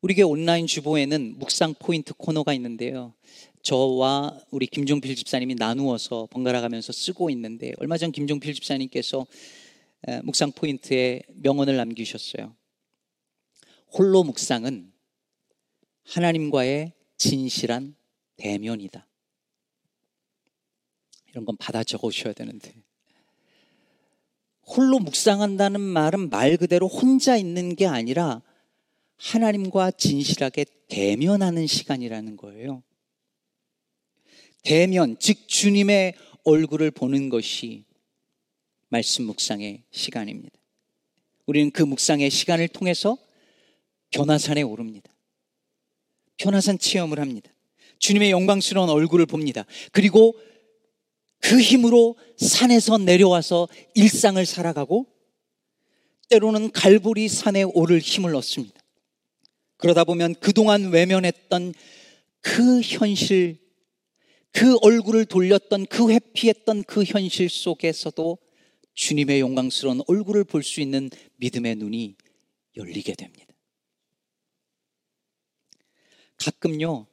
우리 0.01 0.15
교 0.15 0.25
온라인 0.27 0.65
주보에는 0.65 1.39
묵상 1.39 1.75
포인트 1.77 2.13
코너가 2.13 2.53
있는데요. 2.53 3.13
저와 3.63 4.39
우리 4.49 4.65
김종필 4.65 5.13
집사님이 5.13 5.55
나누어서 5.55 6.29
번갈아 6.31 6.61
가면서 6.61 6.93
쓰고 6.93 7.29
있는데 7.31 7.73
얼마 7.79 7.97
전 7.97 8.13
김종필 8.13 8.53
집사님께서 8.53 9.27
묵상 10.23 10.53
포인트에 10.53 11.23
명언을 11.33 11.75
남기셨어요. 11.75 12.55
홀로 13.91 14.23
묵상은 14.23 14.93
하나님과의 16.05 16.93
진실한 17.17 17.95
대면이다. 18.37 19.05
이런 21.27 21.43
건 21.43 21.57
받아 21.57 21.83
적어 21.83 22.07
오셔야 22.07 22.31
되는데. 22.31 22.73
홀로 24.61 24.99
묵상한다는 24.99 25.81
말은 25.81 26.29
말 26.29 26.55
그대로 26.55 26.87
혼자 26.87 27.35
있는 27.35 27.75
게 27.75 27.85
아니라 27.85 28.41
하나님과 29.19 29.91
진실하게 29.91 30.65
대면하는 30.87 31.67
시간이라는 31.67 32.37
거예요. 32.37 32.83
대면, 34.63 35.17
즉 35.19 35.47
주님의 35.47 36.15
얼굴을 36.43 36.91
보는 36.91 37.29
것이 37.29 37.85
말씀 38.87 39.25
묵상의 39.25 39.83
시간입니다. 39.91 40.57
우리는 41.45 41.71
그 41.71 41.83
묵상의 41.83 42.29
시간을 42.29 42.69
통해서 42.69 43.17
변화산에 44.11 44.61
오릅니다. 44.61 45.11
변화산 46.37 46.79
체험을 46.79 47.19
합니다. 47.19 47.51
주님의 47.99 48.31
영광스러운 48.31 48.89
얼굴을 48.89 49.25
봅니다. 49.25 49.65
그리고 49.91 50.39
그 51.39 51.59
힘으로 51.59 52.17
산에서 52.37 52.97
내려와서 52.97 53.67
일상을 53.95 54.43
살아가고 54.45 55.05
때로는 56.29 56.71
갈보리 56.71 57.27
산에 57.27 57.63
오를 57.63 57.99
힘을 57.99 58.35
얻습니다. 58.35 58.78
그러다 59.79 60.03
보면 60.03 60.35
그동안 60.35 60.91
외면했던 60.91 61.73
그 62.41 62.81
현실, 62.81 63.57
그 64.51 64.77
얼굴을 64.81 65.25
돌렸던 65.25 65.85
그 65.85 66.11
회피했던 66.11 66.83
그 66.83 67.03
현실 67.05 67.47
속에서도 67.49 68.37
주님의 68.93 69.39
영광스러운 69.39 70.01
얼굴을 70.07 70.43
볼 70.43 70.63
수 70.63 70.81
있는 70.81 71.09
믿음의 71.37 71.75
눈이 71.77 72.15
열리게 72.75 73.15
됩니다. 73.15 73.53
가끔요, 76.35 77.07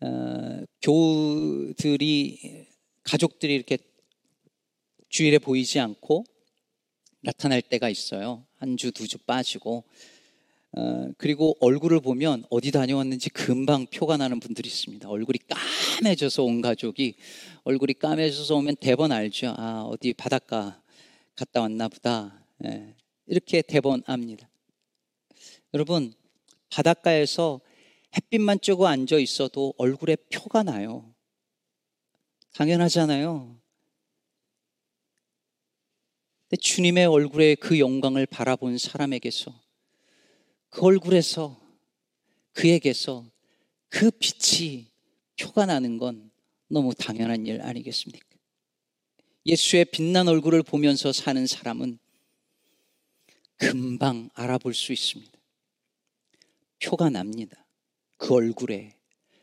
어, 0.00 0.64
교우들이, 0.80 2.66
가족들이 3.02 3.54
이렇게 3.54 3.76
주일에 5.10 5.38
보이지 5.38 5.78
않고 5.78 6.24
나타날 7.20 7.60
때가 7.60 7.90
있어요. 7.90 8.46
한 8.56 8.78
주, 8.78 8.92
두 8.92 9.06
주 9.06 9.18
빠지고. 9.18 9.84
어, 10.76 11.08
그리고 11.18 11.56
얼굴을 11.60 12.00
보면 12.00 12.44
어디 12.50 12.72
다녀왔는지 12.72 13.30
금방 13.30 13.86
표가 13.86 14.16
나는 14.16 14.40
분들이 14.40 14.68
있습니다. 14.68 15.08
얼굴이 15.08 15.38
까매져서 15.48 16.42
온 16.42 16.60
가족이 16.60 17.14
얼굴이 17.62 17.94
까매져서 17.94 18.56
오면 18.56 18.76
대번 18.80 19.12
알죠. 19.12 19.54
아, 19.56 19.82
어디 19.82 20.12
바닷가 20.12 20.82
갔다 21.36 21.60
왔나 21.60 21.86
보다. 21.88 22.44
예, 22.64 22.94
이렇게 23.26 23.62
대번 23.62 24.02
압니다. 24.06 24.48
여러분, 25.74 26.12
바닷가에서 26.70 27.60
햇빛만 28.16 28.58
쬐고 28.58 28.84
앉아 28.84 29.18
있어도 29.18 29.74
얼굴에 29.78 30.16
표가 30.32 30.64
나요. 30.64 31.14
당연하잖아요. 32.54 33.60
주님의 36.60 37.06
얼굴에 37.06 37.56
그 37.56 37.80
영광을 37.80 38.26
바라본 38.26 38.78
사람에게서 38.78 39.63
그 40.74 40.84
얼굴에서 40.86 41.56
그에게서 42.52 43.24
그 43.88 44.10
빛이 44.10 44.90
표가 45.38 45.66
나는 45.66 45.98
건 45.98 46.32
너무 46.66 46.92
당연한 46.92 47.46
일 47.46 47.62
아니겠습니까? 47.62 48.26
예수의 49.46 49.84
빛난 49.84 50.26
얼굴을 50.26 50.64
보면서 50.64 51.12
사는 51.12 51.46
사람은 51.46 52.00
금방 53.56 54.30
알아볼 54.34 54.74
수 54.74 54.92
있습니다. 54.92 55.32
표가 56.82 57.08
납니다. 57.08 57.64
그 58.16 58.34
얼굴에, 58.34 58.96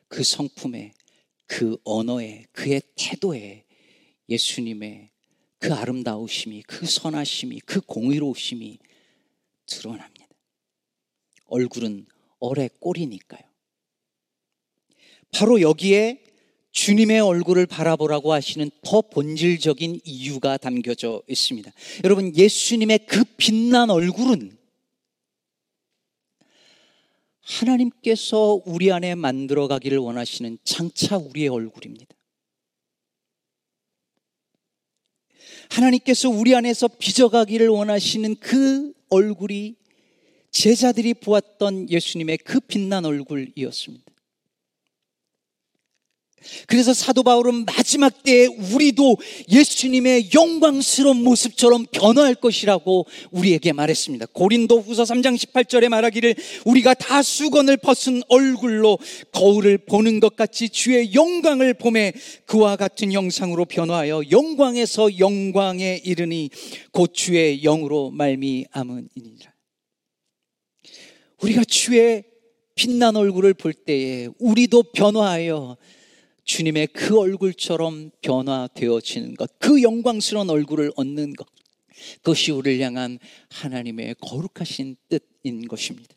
그 0.09 0.25
성품에, 0.25 0.91
그 1.45 1.77
언어에, 1.85 2.45
그의 2.51 2.81
태도에 2.97 3.63
예수님의 4.27 5.09
그 5.59 5.73
아름다우심이, 5.73 6.63
그 6.63 6.85
선하심이, 6.85 7.61
그 7.61 7.79
공의로우심이 7.79 8.79
드러납니다. 9.65 10.20
얼굴은 11.51 12.07
얼의 12.39 12.69
꼴이니까요. 12.79 13.41
바로 15.31 15.61
여기에 15.61 16.23
주님의 16.71 17.19
얼굴을 17.19 17.65
바라보라고 17.65 18.33
하시는 18.33 18.71
더 18.81 19.01
본질적인 19.01 19.99
이유가 20.05 20.57
담겨져 20.57 21.21
있습니다. 21.27 21.71
여러분, 22.05 22.35
예수님의 22.35 23.05
그 23.05 23.23
빛난 23.37 23.89
얼굴은 23.89 24.57
하나님께서 27.41 28.61
우리 28.65 28.91
안에 28.91 29.15
만들어 29.15 29.67
가기를 29.67 29.97
원하시는 29.97 30.57
장차 30.63 31.17
우리의 31.17 31.49
얼굴입니다. 31.49 32.15
하나님께서 35.69 36.29
우리 36.29 36.55
안에서 36.55 36.87
빚어가기를 36.87 37.67
원하시는 37.67 38.35
그 38.35 38.93
얼굴이 39.09 39.80
제자들이 40.51 41.13
보았던 41.15 41.89
예수님의 41.89 42.39
그 42.39 42.59
빛난 42.59 43.05
얼굴이었습니다. 43.05 44.11
그래서 46.67 46.93
사도 46.93 47.23
바울은 47.23 47.65
마지막 47.65 48.23
때에 48.23 48.47
우리도 48.47 49.17
예수님의 49.49 50.29
영광스러운 50.33 51.23
모습처럼 51.23 51.85
변화할 51.91 52.35
것이라고 52.35 53.05
우리에게 53.31 53.73
말했습니다. 53.73 54.27
고린도 54.33 54.81
후서 54.81 55.03
3장 55.03 55.37
18절에 55.37 55.89
말하기를 55.89 56.35
우리가 56.65 56.93
다 56.95 57.21
수건을 57.21 57.77
벗은 57.77 58.21
얼굴로 58.27 58.97
거울을 59.31 59.77
보는 59.79 60.19
것 60.19 60.35
같이 60.35 60.69
주의 60.69 61.13
영광을 61.13 61.73
봄에 61.73 62.13
그와 62.45 62.75
같은 62.75 63.11
형상으로 63.11 63.65
변화하여 63.65 64.23
영광에서 64.31 65.19
영광에 65.19 66.01
이르니 66.03 66.49
곧 66.91 67.13
주의 67.13 67.61
영으로 67.61 68.09
말미암으니라. 68.11 69.50
우리가 71.41 71.63
주의 71.63 72.23
빛난 72.75 73.15
얼굴을 73.15 73.53
볼 73.53 73.73
때에 73.73 74.29
우리도 74.39 74.83
변화하여 74.93 75.77
주님의 76.43 76.87
그 76.87 77.19
얼굴처럼 77.19 78.11
변화되어지는 78.21 79.35
것, 79.35 79.49
그 79.59 79.81
영광스러운 79.81 80.49
얼굴을 80.49 80.91
얻는 80.95 81.33
것, 81.33 81.47
그것이 82.17 82.51
우리를 82.51 82.83
향한 82.85 83.19
하나님의 83.49 84.15
거룩하신 84.21 84.95
뜻인 85.09 85.67
것입니다. 85.67 86.15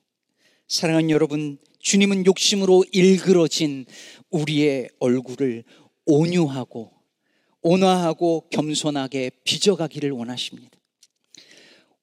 사랑하는 0.68 1.10
여러분, 1.10 1.58
주님은 1.80 2.26
욕심으로 2.26 2.84
일그러진 2.92 3.84
우리의 4.30 4.88
얼굴을 4.98 5.64
온유하고 6.06 6.92
온화하고 7.60 8.48
겸손하게 8.50 9.30
빚어가기를 9.44 10.10
원하십니다. 10.10 10.78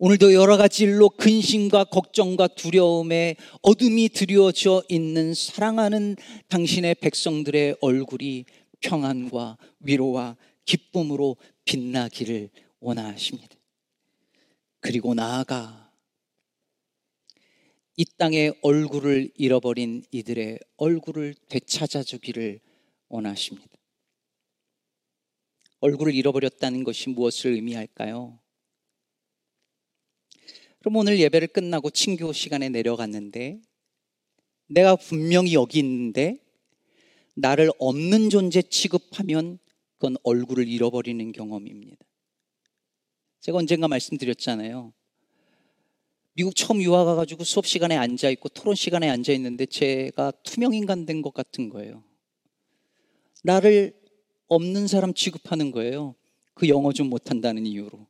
오늘도 0.03 0.33
여러 0.33 0.57
가지 0.57 0.85
일로 0.85 1.09
근심과 1.09 1.83
걱정과 1.83 2.47
두려움에 2.47 3.35
어둠이 3.61 4.09
드리워져 4.09 4.81
있는 4.89 5.35
사랑하는 5.35 6.15
당신의 6.47 6.95
백성들의 6.95 7.77
얼굴이 7.81 8.45
평안과 8.79 9.59
위로와 9.81 10.37
기쁨으로 10.65 11.37
빛나기를 11.65 12.49
원하십니다. 12.79 13.55
그리고 14.79 15.13
나아가 15.13 15.93
이 17.95 18.03
땅의 18.17 18.55
얼굴을 18.63 19.29
잃어버린 19.35 20.03
이들의 20.09 20.57
얼굴을 20.77 21.35
되찾아 21.47 22.01
주기를 22.01 22.59
원하십니다. 23.07 23.69
얼굴을 25.79 26.15
잃어버렸다는 26.15 26.83
것이 26.83 27.11
무엇을 27.11 27.51
의미할까요? 27.51 28.41
그럼 30.82 30.96
오늘 30.96 31.20
예배를 31.20 31.50
끝나고 31.50 31.91
친교 31.91 32.34
시간에 32.34 32.67
내려갔는데 32.70 33.62
내가 34.67 34.96
분명히 34.96 35.54
여기 35.54 35.78
있는데 35.80 36.38
나를 37.36 37.70
없는 37.78 38.32
존재 38.32 38.63
취급하면 38.63 39.60
그건 39.98 40.17
얼굴을 40.24 40.67
잃어버리는 40.67 41.32
경험입니다. 41.34 42.04
제가 43.41 43.60
언젠가 43.60 43.88
말씀드렸잖아요. 43.88 44.91
미국 46.34 46.56
처음 46.56 46.82
유학 46.82 47.06
가가지고 47.06 47.44
수업 47.44 47.67
시간에 47.67 47.96
앉아 47.96 48.32
있고 48.32 48.50
토론 48.50 48.74
시간에 48.74 49.08
앉아 49.10 49.34
있는데 49.34 49.67
제가 49.67 50.32
투명 50.44 50.74
인간 50.74 51.06
된 51.06 51.22
것 51.22 51.32
같은 51.32 51.70
거예요. 51.70 52.04
나를 53.44 53.94
없는 54.48 54.88
사람 54.88 55.13
취급하는 55.13 55.70
거예요. 55.70 56.15
그 56.56 56.67
영어 56.70 56.91
좀 56.91 57.08
못한다는 57.10 57.67
이유로. 57.67 58.08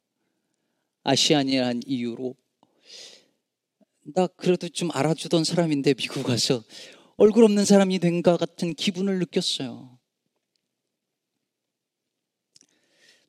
아시안이라는 1.04 1.82
이유로 1.86 2.36
나 4.13 4.28
그래도 4.28 4.67
좀 4.69 4.89
알아주던 4.91 5.43
사람인데 5.43 5.93
미국 5.93 6.24
가서 6.24 6.63
얼굴 7.17 7.43
없는 7.43 7.65
사람이 7.65 8.00
된 8.00 8.21
것 8.21 8.38
같은 8.38 8.74
기분을 8.74 9.19
느꼈어요. 9.19 9.97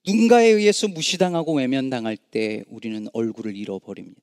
누군가에 0.06 0.46
의해서 0.48 0.88
무시당하고 0.88 1.54
외면당할 1.56 2.16
때 2.16 2.64
우리는 2.68 3.06
얼굴을 3.12 3.56
잃어버립니다. 3.56 4.20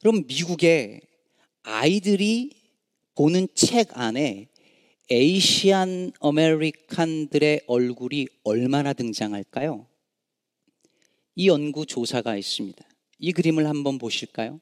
그럼 0.00 0.24
미국의 0.26 1.00
아이들이 1.62 2.50
보는 3.16 3.48
책 3.54 3.88
안에 3.98 4.48
Asian 5.10 6.12
American들의 6.20 7.62
얼굴이 7.66 8.26
얼마나 8.44 8.92
등장할까요? 8.92 9.86
이 11.34 11.48
연구 11.48 11.86
조사가 11.86 12.36
있습니다. 12.36 12.84
이 13.18 13.32
그림을 13.32 13.66
한번 13.66 13.98
보실까요? 13.98 14.60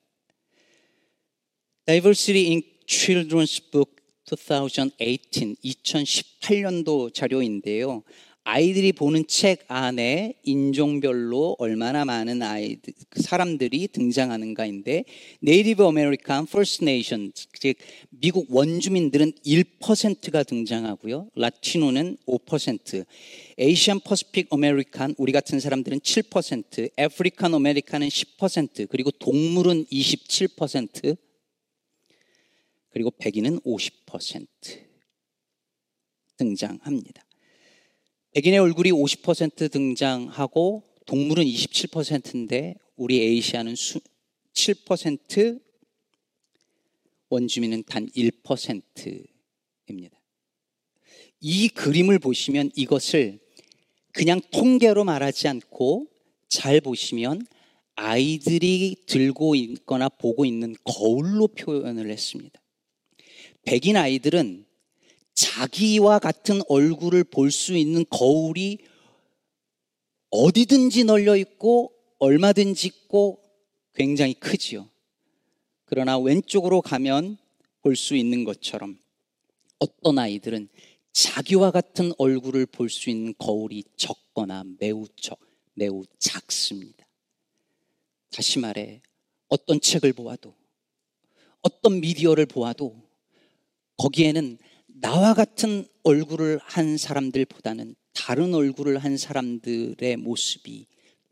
Diversity 1.86 2.46
in 2.50 2.62
Children's 2.86 3.60
Book 3.70 3.96
2018, 4.24 5.56
2018년도 5.62 7.12
자료인데요. 7.12 8.02
아이들이 8.42 8.92
보는 8.92 9.26
책 9.26 9.64
안에 9.68 10.32
인종별로 10.44 11.56
얼마나 11.58 12.06
많은 12.06 12.40
아이들, 12.40 12.94
사람들이 13.16 13.88
등장하는가인데, 13.88 15.04
Native 15.40 15.84
American 15.84 16.46
First 16.46 16.84
Nation, 16.84 17.32
즉, 17.34 17.76
미국 18.08 18.46
원주민들은 18.48 19.32
1%가 19.44 20.42
등장하고요. 20.42 21.28
Latino는 21.34 22.16
5%, 22.26 23.04
Asian 23.58 24.00
Pacific 24.00 24.48
American, 24.50 25.16
우리 25.18 25.32
같은 25.32 25.60
사람들은 25.60 26.00
7%, 26.00 26.90
African 26.96 27.54
American은 27.54 28.08
10%, 28.08 28.88
그리고 28.88 29.10
동물은 29.10 29.84
27%, 29.92 31.16
그리고 32.94 33.10
백인은 33.10 33.58
50%. 33.62 34.46
등장합니다. 36.36 37.24
백인의 38.34 38.60
얼굴이 38.60 38.92
50% 38.92 39.72
등장하고 39.72 40.84
동물은 41.04 41.44
27%인데 41.44 42.76
우리 42.94 43.20
Asian은 43.20 43.74
7% 43.74 45.60
원주민은 47.30 47.82
단 47.82 48.08
1%입니다. 48.10 50.20
이 51.40 51.68
그림을 51.70 52.20
보시면 52.20 52.70
이것을 52.76 53.40
그냥 54.12 54.40
통계로 54.52 55.02
말하지 55.02 55.48
않고 55.48 56.06
잘 56.48 56.80
보시면 56.80 57.44
아이들이 57.96 58.94
들고 59.06 59.56
있거나 59.56 60.08
보고 60.08 60.44
있는 60.44 60.76
거울로 60.84 61.48
표현을 61.48 62.08
했습니다. 62.10 62.60
백인 63.64 63.96
아이들은 63.96 64.66
자기와 65.34 66.18
같은 66.18 66.60
얼굴을 66.68 67.24
볼 67.24 67.50
수 67.50 67.76
있는 67.76 68.04
거울이 68.08 68.78
어디든지 70.30 71.04
널려 71.04 71.36
있고 71.36 71.92
얼마든지 72.18 72.86
있고 72.86 73.42
굉장히 73.94 74.34
크지요. 74.34 74.88
그러나 75.84 76.18
왼쪽으로 76.18 76.82
가면 76.82 77.38
볼 77.82 77.96
수 77.96 78.16
있는 78.16 78.44
것처럼 78.44 78.98
어떤 79.78 80.18
아이들은 80.18 80.68
자기와 81.12 81.70
같은 81.70 82.12
얼굴을 82.18 82.66
볼 82.66 82.88
수 82.88 83.10
있는 83.10 83.34
거울이 83.38 83.84
적거나 83.96 84.64
매우 84.78 85.06
적, 85.16 85.38
매우 85.74 86.02
작습니다. 86.18 87.06
다시 88.30 88.58
말해, 88.58 89.00
어떤 89.48 89.80
책을 89.80 90.12
보아도, 90.12 90.54
어떤 91.62 92.00
미디어를 92.00 92.46
보아도, 92.46 93.03
거기에는 93.96 94.58
나와 94.86 95.34
같은 95.34 95.86
얼굴을 96.02 96.60
한 96.62 96.96
사람들보다는 96.96 97.94
다른 98.12 98.54
얼굴을 98.54 98.98
한 98.98 99.16
사람들의 99.16 100.16
모습이 100.16 100.86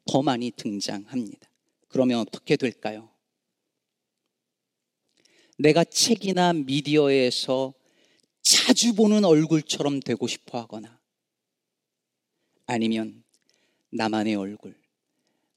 더 0.06 0.22
많이 0.22 0.50
등장합니다. 0.50 1.48
그러면 1.88 2.20
어떻게 2.20 2.56
될까요? 2.56 3.10
내가 5.58 5.84
책이나 5.84 6.52
미디어에서 6.52 7.72
자주 8.42 8.94
보는 8.94 9.24
얼굴처럼 9.24 10.00
되고 10.00 10.26
싶어 10.26 10.58
하거나 10.58 11.00
아니면 12.66 13.22
나만의 13.90 14.34
얼굴, 14.34 14.74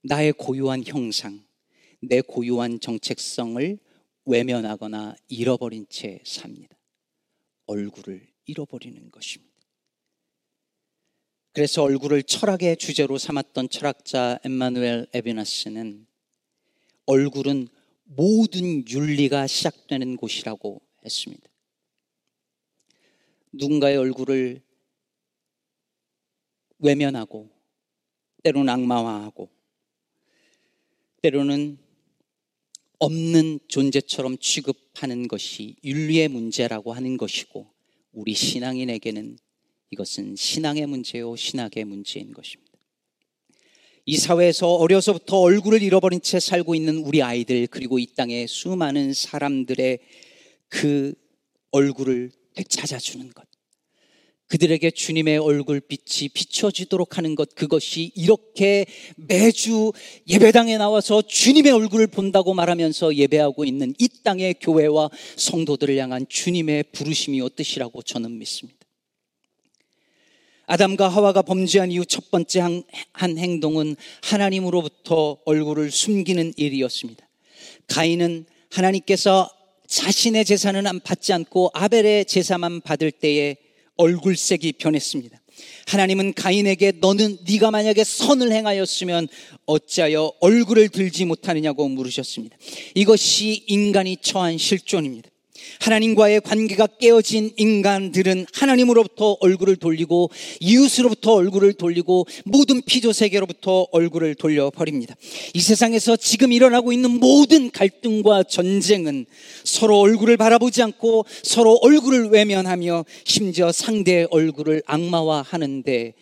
나의 0.04 0.34
고유한 0.34 0.84
형상, 0.86 1.44
내 2.02 2.22
고유한 2.22 2.80
정체성을 2.80 3.80
외면하거나 4.26 5.16
잃어버린 5.28 5.88
채 5.90 6.22
삽니다. 6.26 6.75
얼굴을 7.66 8.28
잃어버리는 8.46 9.12
것입니다. 9.12 9.54
그래서 11.52 11.84
얼굴을 11.84 12.24
철학의 12.24 12.78
주제로 12.78 13.18
삼았던 13.18 13.70
철학자 13.70 14.40
엠마누엘 14.44 15.08
에비나스는 15.14 16.06
얼굴은 17.06 17.68
모든 18.04 18.88
윤리가 18.88 19.48
시작되는 19.48 20.18
곳이라고 20.18 20.82
했습니다. 21.04 21.50
누군가의 23.54 23.98
얼굴을 23.98 24.62
외면하고 26.80 27.50
때로는 28.44 28.70
악마화하고 28.70 29.50
때로는 31.22 31.85
없는 33.00 33.60
존재처럼 33.68 34.38
취급하는 34.38 35.28
것이 35.28 35.76
윤리의 35.84 36.30
문제라고 36.30 36.94
하는 36.94 37.18
것이고 37.18 37.68
우리 38.12 38.34
신앙인에게는 38.34 39.38
이것은 39.92 40.36
신앙의 40.36 40.88
문제요 40.88 41.36
신학의 41.36 41.86
문제인 41.86 42.32
것입니다. 42.32 42.66
이 44.08 44.18
사회에서 44.18 44.76
어려서부터 44.76 45.40
얼굴을 45.40 45.82
잃어버린 45.82 46.22
채 46.22 46.40
살고 46.40 46.76
있는 46.76 46.98
우리 46.98 47.24
아이들 47.24 47.66
그리고 47.68 47.98
이 47.98 48.06
땅의 48.06 48.48
수많은 48.48 49.14
사람들의 49.14 50.00
그 50.70 51.14
얼굴을 51.72 52.32
되찾아주는 52.54 53.32
것. 53.34 53.55
그들에게 54.48 54.92
주님의 54.92 55.40
얼굴빛이 55.40 56.30
비춰지도록 56.34 57.18
하는 57.18 57.34
것, 57.34 57.56
그것이 57.56 58.12
이렇게 58.16 58.86
매주 59.16 59.92
예배당에 60.28 60.78
나와서 60.78 61.22
주님의 61.24 61.72
얼굴을 61.72 62.08
본다고 62.08 62.54
말하면서 62.54 63.16
예배하고 63.16 63.66
있는 63.66 63.96
이 63.98 64.08
땅의 64.24 64.56
교회와 64.62 65.10
성도들을 65.36 65.98
향한 65.98 66.26
주님의 66.30 66.86
부르심이 66.92 67.42
어떠시라고 67.42 68.04
저는 68.04 68.38
믿습니다. 68.38 68.80
아담과 70.68 71.10
하와가 71.10 71.42
범죄한 71.42 71.92
이후 71.92 72.06
첫 72.06 72.32
번째 72.32 72.60
한, 72.60 72.84
한 73.14 73.38
행동은 73.38 73.96
하나님으로부터 74.24 75.38
얼굴을 75.46 75.92
숨기는 75.92 76.54
일이었습니다. 76.58 77.28
가인은 77.88 78.46
하나님께서 78.72 79.50
자신의 79.88 80.46
재산은 80.46 81.00
받지 81.02 81.34
않고 81.34 81.70
아벨의 81.74 82.26
제사만 82.26 82.82
받을 82.82 83.12
때에 83.12 83.58
얼굴색이 83.98 84.74
변했습니다. 84.74 85.40
하나님은 85.88 86.34
가인에게 86.34 86.94
너는 87.00 87.38
네가 87.48 87.72
만약에 87.72 88.04
선을 88.04 88.52
행하였으면 88.52 89.28
어찌하여 89.66 90.34
얼굴을 90.42 90.90
들지 90.90 91.26
못하느냐고 91.26 91.88
물으셨습니다. 91.88 92.58
이것이 92.96 93.64
인간이 93.68 94.18
처한 94.22 94.58
실존입니다. 94.58 95.30
하나님과의 95.80 96.42
관계가 96.42 96.88
깨어진 97.00 97.52
인간들은 97.58 98.46
하나님으로부터 98.54 99.38
얼굴을 99.40 99.76
돌리고 99.76 100.30
이웃으로부터 100.60 101.34
얼굴을 101.34 101.74
돌리고 101.74 102.26
모든 102.46 102.82
피조 102.82 103.14
세계로부터 103.14 103.88
얼굴을 103.92 104.36
돌려 104.36 104.70
버립니다. 104.70 105.16
이 105.54 105.62
세상에서 105.62 106.16
지금 106.18 106.52
일어나고 106.52 106.92
있는 106.92 107.20
모든 107.20 107.72
갈등과 107.72 108.44
전쟁은 108.44 109.26
서로 109.64 110.00
얼굴을 110.00 110.38
바라보지 110.38 110.82
않고 110.84 111.26
서로 111.44 111.80
얼굴을 111.82 112.30
외면하며 112.30 113.06
심지어 113.24 113.72
상대의 113.72 114.28
얼굴을 114.32 114.84
악마화하는데 114.86 116.14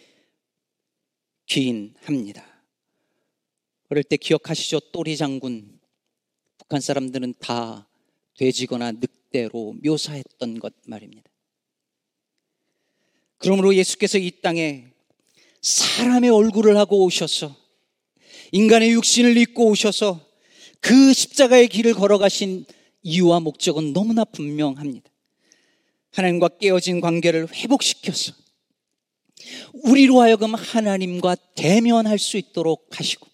기인합니다. 1.46 2.46
그럴 3.90 4.04
때 4.04 4.18
기억하시죠? 4.18 4.80
또리 4.92 5.18
장군. 5.18 5.80
북한 6.58 6.82
사람들은 6.82 7.36
다 7.40 7.88
돼지거나 8.38 8.94
늑 8.94 9.23
뜻대로 9.34 9.76
묘사했던 9.84 10.60
것 10.60 10.74
말입니다. 10.86 11.30
그러므로 13.40 13.76
예수께서 13.76 14.20
이 14.20 14.32
땅에 14.42 14.86
사람의 15.62 16.30
얼굴을 16.30 16.78
하고 16.78 17.04
오셔서 17.04 17.56
인간의 18.52 18.92
육신을 18.92 19.36
입고 19.38 19.68
오셔서 19.70 20.26
그 20.80 21.14
십자가의 21.14 21.68
길을 21.68 21.96
걸어가신 21.96 22.66
이유와 23.02 23.40
목적은 23.40 23.94
너무나 23.94 24.24
분명합니다. 24.24 25.10
하나님과 26.12 26.50
깨어진 26.60 27.02
관계를 27.02 27.52
회복시켜서 27.52 28.34
우리로 29.74 30.22
하여금 30.22 30.54
하나님과 30.54 31.36
대면할 31.56 32.20
수 32.20 32.38
있도록 32.38 32.88
하시고 32.92 33.28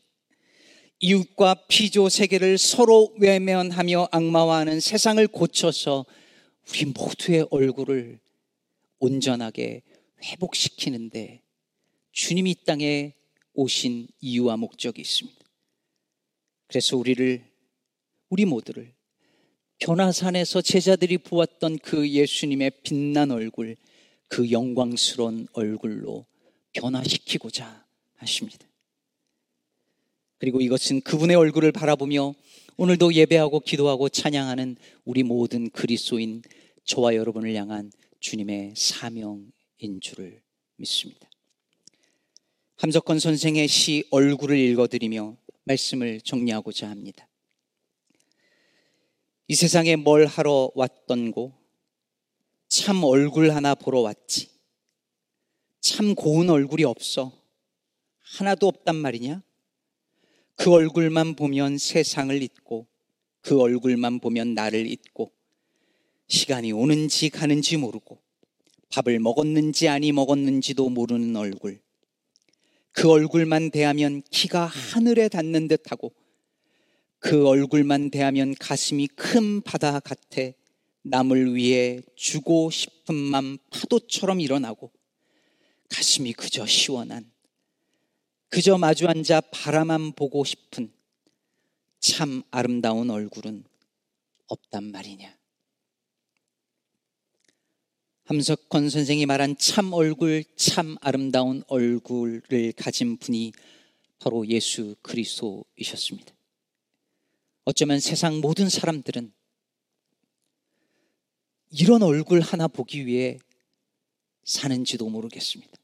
이웃과 0.99 1.65
피조 1.67 2.09
세계를 2.09 2.57
서로 2.57 3.13
외면하며 3.19 4.09
악마화하는 4.12 4.79
세상을 4.81 5.25
고쳐서 5.29 6.05
우리 6.69 6.85
모두의 6.85 7.47
얼굴을 7.49 8.19
온전하게 8.99 9.81
회복시키는데 10.23 11.41
주님이 12.12 12.55
땅에 12.65 13.13
오신 13.53 14.07
이유와 14.19 14.57
목적이 14.57 15.01
있습니다. 15.01 15.39
그래서 16.67 16.97
우리를, 16.97 17.43
우리 18.29 18.45
모두를 18.45 18.93
변화산에서 19.79 20.62
제자들이 20.62 21.17
보았던 21.17 21.79
그 21.79 22.09
예수님의 22.09 22.71
빛난 22.83 23.31
얼굴, 23.31 23.77
그 24.27 24.51
영광스러운 24.51 25.47
얼굴로 25.53 26.25
변화시키고자 26.73 27.85
하십니다. 28.17 28.68
그리고 30.39 30.62
이것은 30.62 31.02
그분의 31.02 31.36
얼굴을 31.36 31.71
바라보며 31.71 32.34
오늘도 32.78 33.13
예배하고 33.13 33.60
기도하고 33.60 34.08
찬양하는 34.08 34.78
우리 35.04 35.21
모든 35.21 35.69
그리스도인 35.69 36.41
저와 36.86 37.15
여러분을 37.15 37.54
향한 37.56 37.91
주님의 38.21 38.73
사명인 38.75 39.99
줄을 40.02 40.41
믿습니다. 40.78 41.30
함석건 42.78 43.19
선생의 43.19 43.67
시 43.67 44.06
얼굴을 44.12 44.58
읽어드리며 44.58 45.36
말씀을 45.65 46.21
정리하고자 46.21 46.89
합니다. 46.89 47.28
이 49.49 49.56
세상에 49.56 49.97
뭘 49.97 50.25
하러 50.25 50.71
왔던고 50.73 51.54
참 52.69 53.04
얼굴 53.04 53.52
하나 53.52 53.75
보러 53.75 53.99
왔지. 53.99 54.47
참 55.82 56.15
고운 56.15 56.49
얼굴이 56.49 56.86
없어. 56.86 57.34
하나도 58.19 58.67
없단 58.67 58.95
말이냐? 58.95 59.41
그 60.59 60.73
얼굴만 60.73 61.35
보면 61.35 61.77
세상을 61.77 62.43
잊고 62.43 62.85
그 63.39 63.61
얼굴만 63.61 64.19
보면 64.19 64.55
나를 64.55 64.91
잊고 64.91 65.31
시간이 66.27 66.73
오는지 66.73 67.29
가는지 67.29 67.77
모르고 67.77 68.19
밥을 68.89 69.19
먹었는지 69.19 69.87
아니 69.87 70.11
먹었는지도 70.11 70.89
모르는 70.89 71.33
얼굴. 71.37 71.79
그 72.91 73.09
얼굴만 73.09 73.71
대하면 73.71 74.21
키가 74.31 74.65
하늘에 74.65 75.29
닿는 75.29 75.69
듯하고 75.69 76.13
그 77.19 77.47
얼굴만 77.47 78.11
대하면 78.11 78.53
가슴이 78.59 79.07
큰 79.15 79.61
바다 79.61 80.01
같아 80.01 80.41
남을 81.03 81.55
위해 81.55 82.01
주고 82.17 82.69
싶은 82.69 83.15
맘 83.15 83.57
파도처럼 83.69 84.41
일어나고 84.41 84.91
가슴이 85.87 86.33
그저 86.33 86.65
시원한 86.65 87.31
그저 88.49 88.77
마주 88.77 89.07
앉아 89.07 89.41
바라만 89.51 90.13
보고 90.13 90.43
싶은 90.43 90.91
참 91.99 92.41
아름다운 92.49 93.09
얼굴은 93.09 93.63
없단 94.47 94.91
말이냐. 94.91 95.38
함석헌 98.25 98.89
선생이 98.89 99.25
말한 99.25 99.57
참 99.57 99.93
얼굴, 99.93 100.43
참 100.55 100.97
아름다운 101.01 101.63
얼굴을 101.67 102.73
가진 102.75 103.17
분이 103.17 103.53
바로 104.19 104.47
예수 104.47 104.95
그리스도이셨습니다. 105.01 106.33
어쩌면 107.65 107.99
세상 107.99 108.39
모든 108.39 108.69
사람들은 108.69 109.31
이런 111.71 112.03
얼굴 112.03 112.41
하나 112.41 112.67
보기 112.67 113.05
위해 113.05 113.39
사는지도 114.43 115.07
모르겠습니다. 115.09 115.78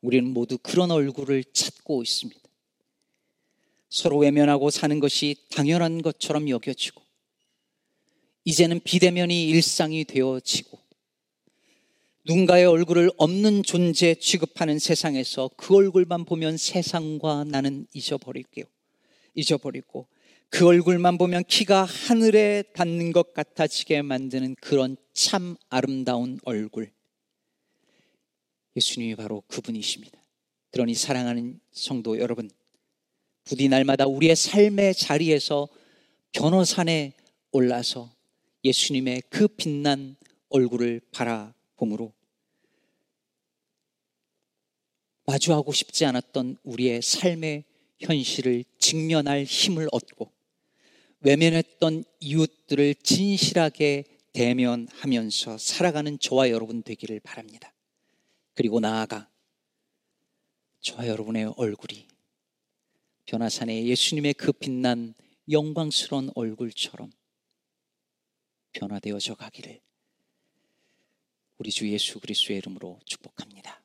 우리는 0.00 0.32
모두 0.32 0.58
그런 0.58 0.90
얼굴을 0.90 1.44
찾고 1.52 2.02
있습니다. 2.02 2.40
서로 3.88 4.18
외면하고 4.18 4.70
사는 4.70 5.00
것이 5.00 5.36
당연한 5.50 6.00
것처럼 6.00 6.48
여겨지고, 6.48 7.02
이제는 8.44 8.80
비대면이 8.80 9.48
일상이 9.48 10.04
되어지고, 10.04 10.78
누군가의 12.24 12.66
얼굴을 12.66 13.10
없는 13.16 13.62
존재 13.62 14.14
취급하는 14.14 14.78
세상에서 14.78 15.50
그 15.56 15.74
얼굴만 15.74 16.24
보면 16.24 16.56
세상과 16.56 17.44
나는 17.44 17.86
잊어버릴게요. 17.92 18.66
잊어버리고, 19.34 20.06
그 20.50 20.66
얼굴만 20.66 21.18
보면 21.18 21.44
키가 21.44 21.84
하늘에 21.84 22.62
닿는 22.74 23.12
것 23.12 23.34
같아지게 23.34 24.02
만드는 24.02 24.56
그런 24.60 24.96
참 25.12 25.56
아름다운 25.68 26.38
얼굴. 26.44 26.92
예수님이 28.76 29.16
바로 29.16 29.42
그분이십니다. 29.48 30.22
그러니 30.70 30.94
사랑하는 30.94 31.60
성도 31.72 32.18
여러분, 32.18 32.50
부디 33.44 33.68
날마다 33.68 34.06
우리의 34.06 34.36
삶의 34.36 34.94
자리에서 34.94 35.68
변호산에 36.32 37.12
올라서 37.50 38.14
예수님의 38.64 39.22
그 39.28 39.48
빛난 39.48 40.16
얼굴을 40.48 41.00
바라봄으로 41.10 42.12
마주하고 45.26 45.72
싶지 45.72 46.04
않았던 46.04 46.58
우리의 46.62 47.02
삶의 47.02 47.64
현실을 48.00 48.64
직면할 48.78 49.44
힘을 49.44 49.88
얻고 49.92 50.30
외면했던 51.20 52.04
이웃들을 52.20 52.94
진실하게 52.96 54.04
대면하면서 54.32 55.58
살아가는 55.58 56.18
저와 56.18 56.50
여러분 56.50 56.82
되기를 56.82 57.20
바랍니다. 57.20 57.72
그리고 58.60 58.78
나아가 58.78 59.26
저와 60.80 61.06
여러분의 61.06 61.54
얼굴이 61.56 62.06
변화산의 63.24 63.88
예수님의 63.88 64.34
그 64.34 64.52
빛난 64.52 65.14
영광스러운 65.50 66.30
얼굴처럼 66.34 67.10
변화되어져 68.72 69.36
가기를 69.36 69.80
우리 71.56 71.70
주 71.70 71.90
예수 71.90 72.20
그리스도의 72.20 72.58
이름으로 72.58 73.00
축복합니다. 73.06 73.82